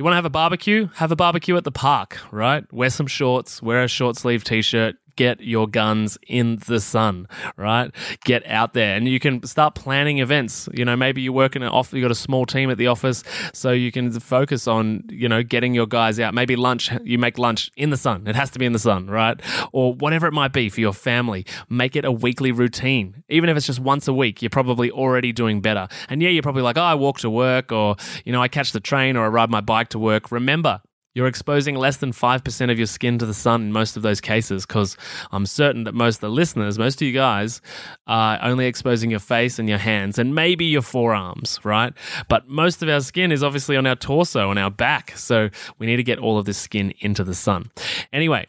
You 0.00 0.04
want 0.04 0.12
to 0.12 0.16
have 0.16 0.24
a 0.24 0.30
barbecue? 0.30 0.88
Have 0.94 1.12
a 1.12 1.16
barbecue 1.16 1.58
at 1.58 1.64
the 1.64 1.70
park, 1.70 2.16
right? 2.32 2.64
Wear 2.72 2.88
some 2.88 3.06
shorts, 3.06 3.60
wear 3.60 3.82
a 3.82 3.86
short 3.86 4.16
sleeve 4.16 4.44
t 4.44 4.62
shirt, 4.62 4.96
get 5.16 5.40
your 5.40 5.66
guns 5.66 6.18
in 6.26 6.56
the 6.66 6.80
sun, 6.80 7.28
right? 7.56 7.90
Get 8.24 8.46
out 8.46 8.74
there 8.74 8.96
and 8.96 9.08
you 9.08 9.20
can 9.20 9.42
start 9.44 9.74
planning 9.74 10.18
events. 10.18 10.68
You 10.72 10.84
know, 10.84 10.96
maybe 10.96 11.22
you 11.22 11.32
work 11.32 11.56
in 11.56 11.62
an 11.62 11.68
office, 11.68 11.92
you 11.94 12.02
got 12.02 12.10
a 12.10 12.14
small 12.14 12.46
team 12.46 12.70
at 12.70 12.78
the 12.78 12.86
office, 12.86 13.22
so 13.52 13.70
you 13.70 13.92
can 13.92 14.10
focus 14.20 14.66
on, 14.66 15.04
you 15.08 15.28
know, 15.28 15.42
getting 15.42 15.74
your 15.74 15.86
guys 15.86 16.18
out. 16.20 16.34
Maybe 16.34 16.56
lunch, 16.56 16.90
you 17.04 17.18
make 17.18 17.38
lunch 17.38 17.70
in 17.76 17.90
the 17.90 17.96
sun. 17.96 18.26
It 18.26 18.36
has 18.36 18.50
to 18.50 18.58
be 18.58 18.66
in 18.66 18.72
the 18.72 18.78
sun, 18.78 19.08
right? 19.08 19.40
Or 19.72 19.94
whatever 19.94 20.26
it 20.26 20.32
might 20.32 20.52
be 20.52 20.68
for 20.68 20.80
your 20.80 20.92
family. 20.92 21.46
Make 21.68 21.96
it 21.96 22.04
a 22.04 22.12
weekly 22.12 22.52
routine. 22.52 23.22
Even 23.28 23.48
if 23.48 23.56
it's 23.56 23.66
just 23.66 23.80
once 23.80 24.08
a 24.08 24.14
week, 24.14 24.42
you're 24.42 24.50
probably 24.50 24.90
already 24.90 25.32
doing 25.32 25.60
better. 25.60 25.88
And 26.08 26.22
yeah, 26.22 26.28
you're 26.28 26.42
probably 26.42 26.62
like, 26.62 26.76
oh, 26.76 26.82
I 26.82 26.94
walk 26.94 27.18
to 27.20 27.30
work 27.30 27.72
or, 27.72 27.96
you 28.24 28.32
know, 28.32 28.42
I 28.42 28.48
catch 28.48 28.72
the 28.72 28.80
train 28.80 29.16
or 29.16 29.24
I 29.24 29.28
ride 29.28 29.50
my 29.50 29.60
bike 29.60 29.88
to 29.90 29.98
work. 29.98 30.30
Remember, 30.30 30.80
you're 31.14 31.26
exposing 31.26 31.74
less 31.74 31.96
than 31.96 32.12
5% 32.12 32.70
of 32.70 32.78
your 32.78 32.86
skin 32.86 33.18
to 33.18 33.26
the 33.26 33.34
sun 33.34 33.62
in 33.62 33.72
most 33.72 33.96
of 33.96 34.02
those 34.02 34.20
cases 34.20 34.66
because 34.66 34.96
I'm 35.32 35.46
certain 35.46 35.84
that 35.84 35.94
most 35.94 36.16
of 36.16 36.20
the 36.20 36.30
listeners, 36.30 36.78
most 36.78 37.02
of 37.02 37.06
you 37.06 37.12
guys, 37.12 37.60
are 38.06 38.38
only 38.42 38.66
exposing 38.66 39.10
your 39.10 39.20
face 39.20 39.58
and 39.58 39.68
your 39.68 39.78
hands 39.78 40.18
and 40.18 40.34
maybe 40.34 40.64
your 40.66 40.82
forearms, 40.82 41.58
right? 41.64 41.92
But 42.28 42.48
most 42.48 42.82
of 42.82 42.88
our 42.88 43.00
skin 43.00 43.32
is 43.32 43.42
obviously 43.42 43.76
on 43.76 43.86
our 43.86 43.96
torso, 43.96 44.50
on 44.50 44.58
our 44.58 44.70
back. 44.70 45.16
So 45.16 45.50
we 45.78 45.86
need 45.86 45.96
to 45.96 46.04
get 46.04 46.18
all 46.18 46.38
of 46.38 46.44
this 46.44 46.58
skin 46.58 46.94
into 47.00 47.24
the 47.24 47.34
sun. 47.34 47.70
Anyway, 48.12 48.46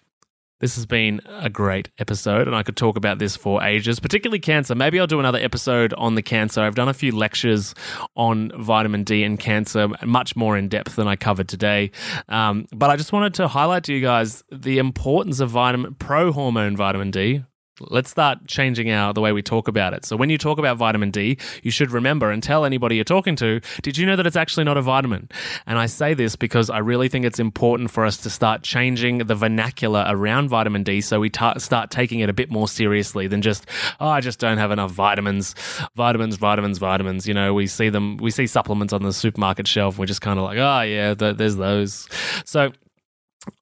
this 0.62 0.76
has 0.76 0.86
been 0.86 1.22
a 1.28 1.50
great 1.50 1.90
episode, 1.98 2.48
and 2.48 2.56
I 2.56 2.64
could 2.64 2.78
talk 2.78 2.96
about 2.96 3.20
this 3.20 3.36
for 3.36 3.64
ages, 3.64 4.00
particularly 4.00 4.40
cancer. 4.40 4.76
Maybe 4.76 5.00
I'll 5.00 5.08
do 5.08 5.20
another 5.20 5.40
episode 5.40 5.92
on 5.94 6.16
the 6.16 6.22
cancer. 6.22 6.62
I've 6.62 6.76
done 6.76 6.88
a 6.88 6.94
few 6.94 7.12
lectures 7.12 7.74
on 8.16 8.52
vitamin 8.58 9.04
D 9.04 9.24
and 9.24 9.40
cancer, 9.40 9.90
much 10.06 10.36
more 10.36 10.56
in 10.56 10.70
depth 10.70 10.96
than 10.96 11.08
I 11.08 11.16
covered 11.16 11.50
today. 11.50 11.92
Um, 12.30 12.68
but 12.72 12.92
I 12.92 12.96
just 12.96 13.12
wanted 13.12 13.34
to 13.36 13.48
highlight 13.48 13.84
to 13.86 13.94
you 13.94 14.02
guys 14.02 14.44
the 14.52 14.78
importance 14.78 15.40
of 15.40 15.50
vitamin 15.50 15.96
pro 15.96 16.32
hormone 16.32 16.78
vitamin 16.78 17.12
D, 17.12 17.44
let's 17.90 18.10
start 18.10 18.48
changing 18.48 18.92
our 18.92 19.14
the 19.14 19.22
way 19.22 19.32
we 19.32 19.42
talk 19.42 19.68
about 19.68 19.94
it. 19.94 20.06
So 20.06 20.16
when 20.16 20.30
you 20.30 20.38
talk 20.38 20.58
about 20.58 20.78
vitamin 20.78 21.12
D, 21.12 21.38
you 21.64 21.72
should 21.72 21.92
remember 21.92 22.32
and 22.32 22.44
tell 22.44 22.66
anybody 22.66 22.96
you're 22.96 23.04
talking 23.04 23.36
to, 23.38 23.62
did 23.82 23.98
you 23.98 24.06
know 24.06 24.16
that 24.16 24.28
it's 24.28 24.36
actually 24.36 24.64
not 24.64 24.78
a 24.78 24.82
vitamin? 24.82 25.30
And 25.66 25.80
I 25.80 25.86
say 25.86 26.14
this 26.14 26.36
because 26.36 26.70
I 26.70 26.80
really 26.80 27.10
think 27.10 27.26
it's 27.26 27.40
important 27.40 27.92
for 27.92 28.06
us 28.06 28.18
to 28.18 28.30
start 28.30 28.64
changing 28.64 29.20
the 29.20 29.36
vernacular 29.36 30.06
around 30.08 30.50
vitamin 30.50 30.84
D 30.84 31.02
so 31.02 31.20
we 31.20 31.30
ta- 31.30 31.58
start 31.58 31.92
taking 31.92 32.20
it 32.20 32.30
a 32.30 32.34
bit 32.34 32.52
more 32.52 32.68
seriously 32.68 33.28
than 33.28 33.42
just 33.42 33.66
oh 34.00 34.08
I 34.08 34.22
just 34.22 34.40
don't 34.40 34.58
have 34.58 34.72
enough 34.72 34.92
vitamins, 34.92 35.56
vitamins, 35.96 36.36
vitamins, 36.36 36.78
vitamins. 36.78 37.28
You 37.28 37.34
know, 37.34 37.54
we 37.54 37.68
see 37.68 37.90
them 37.90 38.18
we 38.18 38.32
see 38.32 38.48
supplements 38.48 38.94
on 38.94 39.04
the 39.04 39.14
supermarket 39.14 39.68
shelf 39.68 39.98
we're 39.98 40.06
just 40.06 40.22
kind 40.22 40.40
of 40.40 40.46
like, 40.46 40.58
"Oh 40.58 40.82
yeah, 40.82 41.14
th- 41.14 41.38
there's 41.38 41.56
those." 41.56 42.08
So 42.46 42.72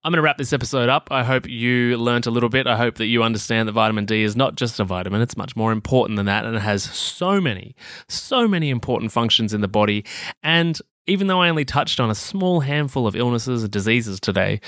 I'm 0.04 0.12
going 0.12 0.18
to 0.18 0.22
wrap 0.22 0.38
this 0.38 0.52
episode 0.52 0.90
up. 0.90 1.08
I 1.10 1.24
hope 1.24 1.48
you 1.48 1.98
learnt 1.98 2.26
a 2.26 2.32
little 2.32 2.50
bit. 2.50 2.68
I 2.68 2.76
hope 2.76 2.96
that 2.96 3.06
you 3.06 3.24
understand 3.24 3.68
that 3.68 3.74
vitamin 3.74 4.06
D 4.06 4.24
is 4.24 4.36
not 4.36 4.56
just 4.56 4.80
a 4.80 4.84
vitamin, 4.84 5.22
it's 5.22 5.38
much 5.38 5.56
more 5.56 5.72
important 5.72 6.18
than 6.18 6.26
that. 6.26 6.46
And 6.46 6.56
it 6.56 6.62
has 6.62 6.84
so 6.84 7.40
many, 7.40 7.76
so 8.10 8.48
many 8.48 8.70
important 8.70 9.12
functions 9.12 9.54
in 9.54 9.62
the 9.62 9.70
body. 9.70 10.04
And 10.44 10.80
even 11.08 11.28
though 11.28 11.42
I 11.42 11.50
only 11.50 11.66
touched 11.66 12.00
on 12.00 12.10
a 12.10 12.16
small 12.16 12.60
handful 12.60 13.08
of 13.08 13.16
illnesses 13.16 13.64
and 13.64 13.72
diseases 13.72 14.20
today, 14.20 14.60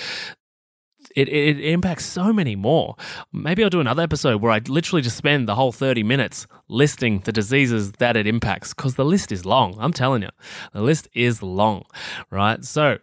it, 1.15 1.27
it, 1.27 1.59
it 1.59 1.71
impacts 1.71 2.05
so 2.05 2.31
many 2.31 2.55
more. 2.55 2.95
Maybe 3.33 3.63
I'll 3.63 3.69
do 3.69 3.81
another 3.81 4.03
episode 4.03 4.41
where 4.41 4.51
I 4.51 4.61
literally 4.65 5.01
just 5.01 5.17
spend 5.17 5.47
the 5.47 5.55
whole 5.55 5.73
30 5.73 6.03
minutes 6.03 6.47
listing 6.69 7.19
the 7.19 7.33
diseases 7.33 7.91
that 7.93 8.15
it 8.15 8.27
impacts 8.27 8.73
because 8.73 8.95
the 8.95 9.05
list 9.05 9.31
is 9.31 9.45
long. 9.45 9.75
I'm 9.77 9.91
telling 9.91 10.21
you, 10.21 10.29
the 10.73 10.81
list 10.81 11.09
is 11.13 11.43
long, 11.43 11.83
right? 12.29 12.63
So, 12.63 12.99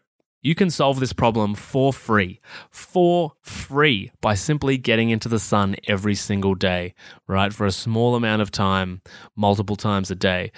you 0.48 0.54
can 0.54 0.70
solve 0.70 0.98
this 0.98 1.12
problem 1.12 1.54
for 1.54 1.92
free, 1.92 2.40
for 2.70 3.34
free, 3.42 4.10
by 4.22 4.32
simply 4.32 4.78
getting 4.78 5.10
into 5.10 5.28
the 5.28 5.38
sun 5.38 5.76
every 5.86 6.14
single 6.14 6.54
day, 6.54 6.94
right? 7.26 7.52
For 7.52 7.66
a 7.66 7.70
small 7.70 8.14
amount 8.14 8.40
of 8.40 8.50
time, 8.50 9.02
multiple 9.36 9.76
times 9.76 10.10
a 10.10 10.14
day. 10.14 10.50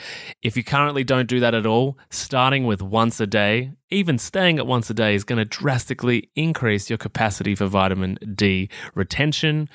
If 0.44 0.56
you 0.56 0.62
currently 0.62 1.02
don't 1.02 1.28
do 1.28 1.40
that 1.40 1.56
at 1.56 1.66
all, 1.66 1.98
starting 2.08 2.66
with 2.66 2.80
once 2.80 3.18
a 3.18 3.26
day, 3.26 3.72
even 3.90 4.16
staying 4.16 4.60
at 4.60 4.66
once 4.68 4.88
a 4.90 4.94
day 4.94 5.16
is 5.16 5.24
going 5.24 5.40
to 5.40 5.44
drastically 5.44 6.30
increase 6.36 6.88
your 6.88 6.96
capacity 6.96 7.56
for 7.56 7.66
vitamin 7.66 8.16
D 8.32 8.68
retention, 8.94 9.68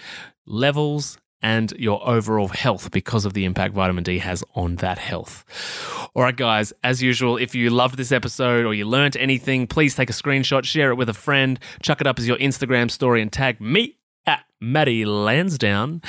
levels, 0.46 1.18
and 1.46 1.74
your 1.78 2.06
overall 2.10 2.48
health 2.48 2.90
because 2.90 3.24
of 3.24 3.34
the 3.34 3.46
impact 3.46 3.76
vitamin 3.76 4.04
D 4.04 4.18
has 4.18 4.44
on 4.56 4.78
that 4.78 4.98
health. 4.98 6.10
All 6.16 6.24
right, 6.24 6.36
guys, 6.36 6.74
as 6.84 7.04
usual, 7.04 7.38
if 7.38 7.54
you 7.54 7.70
loved 7.70 7.98
this 7.98 8.12
episode 8.12 8.66
or 8.66 8.74
you 8.74 8.86
learned 8.86 9.16
anything, 9.16 9.68
please 9.68 9.94
take 9.94 10.10
a 10.10 10.14
screenshot, 10.14 10.64
share 10.64 10.90
it 10.90 10.96
with 10.96 11.08
a 11.08 11.14
friend, 11.14 11.60
chuck 11.84 12.02
it 12.02 12.08
up 12.08 12.18
as 12.18 12.28
your 12.28 12.38
Instagram 12.38 12.90
story, 12.90 13.22
and 13.22 13.32
tag 13.32 13.62
me 13.62 13.96
Matty 14.66 15.06
Lansdown. 15.06 16.02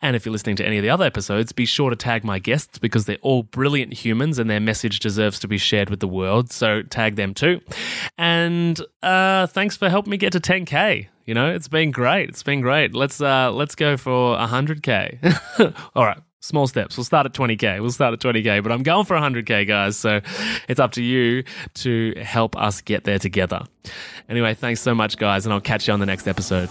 And 0.00 0.16
if 0.16 0.24
you're 0.24 0.32
listening 0.32 0.56
to 0.56 0.66
any 0.66 0.78
of 0.78 0.82
the 0.82 0.90
other 0.90 1.04
episodes, 1.04 1.52
be 1.52 1.66
sure 1.66 1.90
to 1.90 1.96
tag 1.96 2.24
my 2.24 2.38
guests 2.38 2.78
because 2.78 3.04
they're 3.04 3.18
all 3.22 3.42
brilliant 3.42 3.92
humans 3.92 4.38
and 4.38 4.48
their 4.48 4.60
message 4.60 5.00
deserves 5.00 5.38
to 5.40 5.48
be 5.48 5.58
shared 5.58 5.90
with 5.90 6.00
the 6.00 6.08
world. 6.08 6.50
So 6.50 6.82
tag 6.82 7.16
them 7.16 7.34
too. 7.34 7.60
And 8.16 8.80
uh, 9.02 9.46
thanks 9.48 9.76
for 9.76 9.88
helping 9.88 10.10
me 10.10 10.16
get 10.16 10.32
to 10.32 10.40
10K. 10.40 11.08
You 11.26 11.34
know, 11.34 11.50
it's 11.50 11.68
been 11.68 11.90
great. 11.90 12.30
It's 12.30 12.42
been 12.42 12.62
great. 12.62 12.94
Let's 12.94 13.20
uh, 13.20 13.52
let's 13.52 13.74
go 13.74 13.98
for 13.98 14.36
100K. 14.38 15.74
all 15.94 16.06
right 16.06 16.18
small 16.40 16.66
steps. 16.66 16.96
We'll 16.96 17.04
start 17.04 17.26
at 17.26 17.32
20K. 17.32 17.80
We'll 17.80 17.90
start 17.90 18.14
at 18.14 18.20
20K, 18.20 18.62
but 18.62 18.72
I'm 18.72 18.82
going 18.82 19.04
for 19.04 19.16
100K, 19.16 19.66
guys. 19.66 19.96
So 19.96 20.20
it's 20.68 20.80
up 20.80 20.92
to 20.92 21.02
you 21.02 21.44
to 21.74 22.14
help 22.22 22.56
us 22.56 22.80
get 22.80 23.04
there 23.04 23.18
together. 23.18 23.64
Anyway, 24.28 24.54
thanks 24.54 24.80
so 24.80 24.94
much, 24.94 25.18
guys, 25.18 25.44
and 25.44 25.52
I'll 25.52 25.60
catch 25.60 25.88
you 25.88 25.94
on 25.94 26.00
the 26.00 26.06
next 26.06 26.26
episode. 26.26 26.70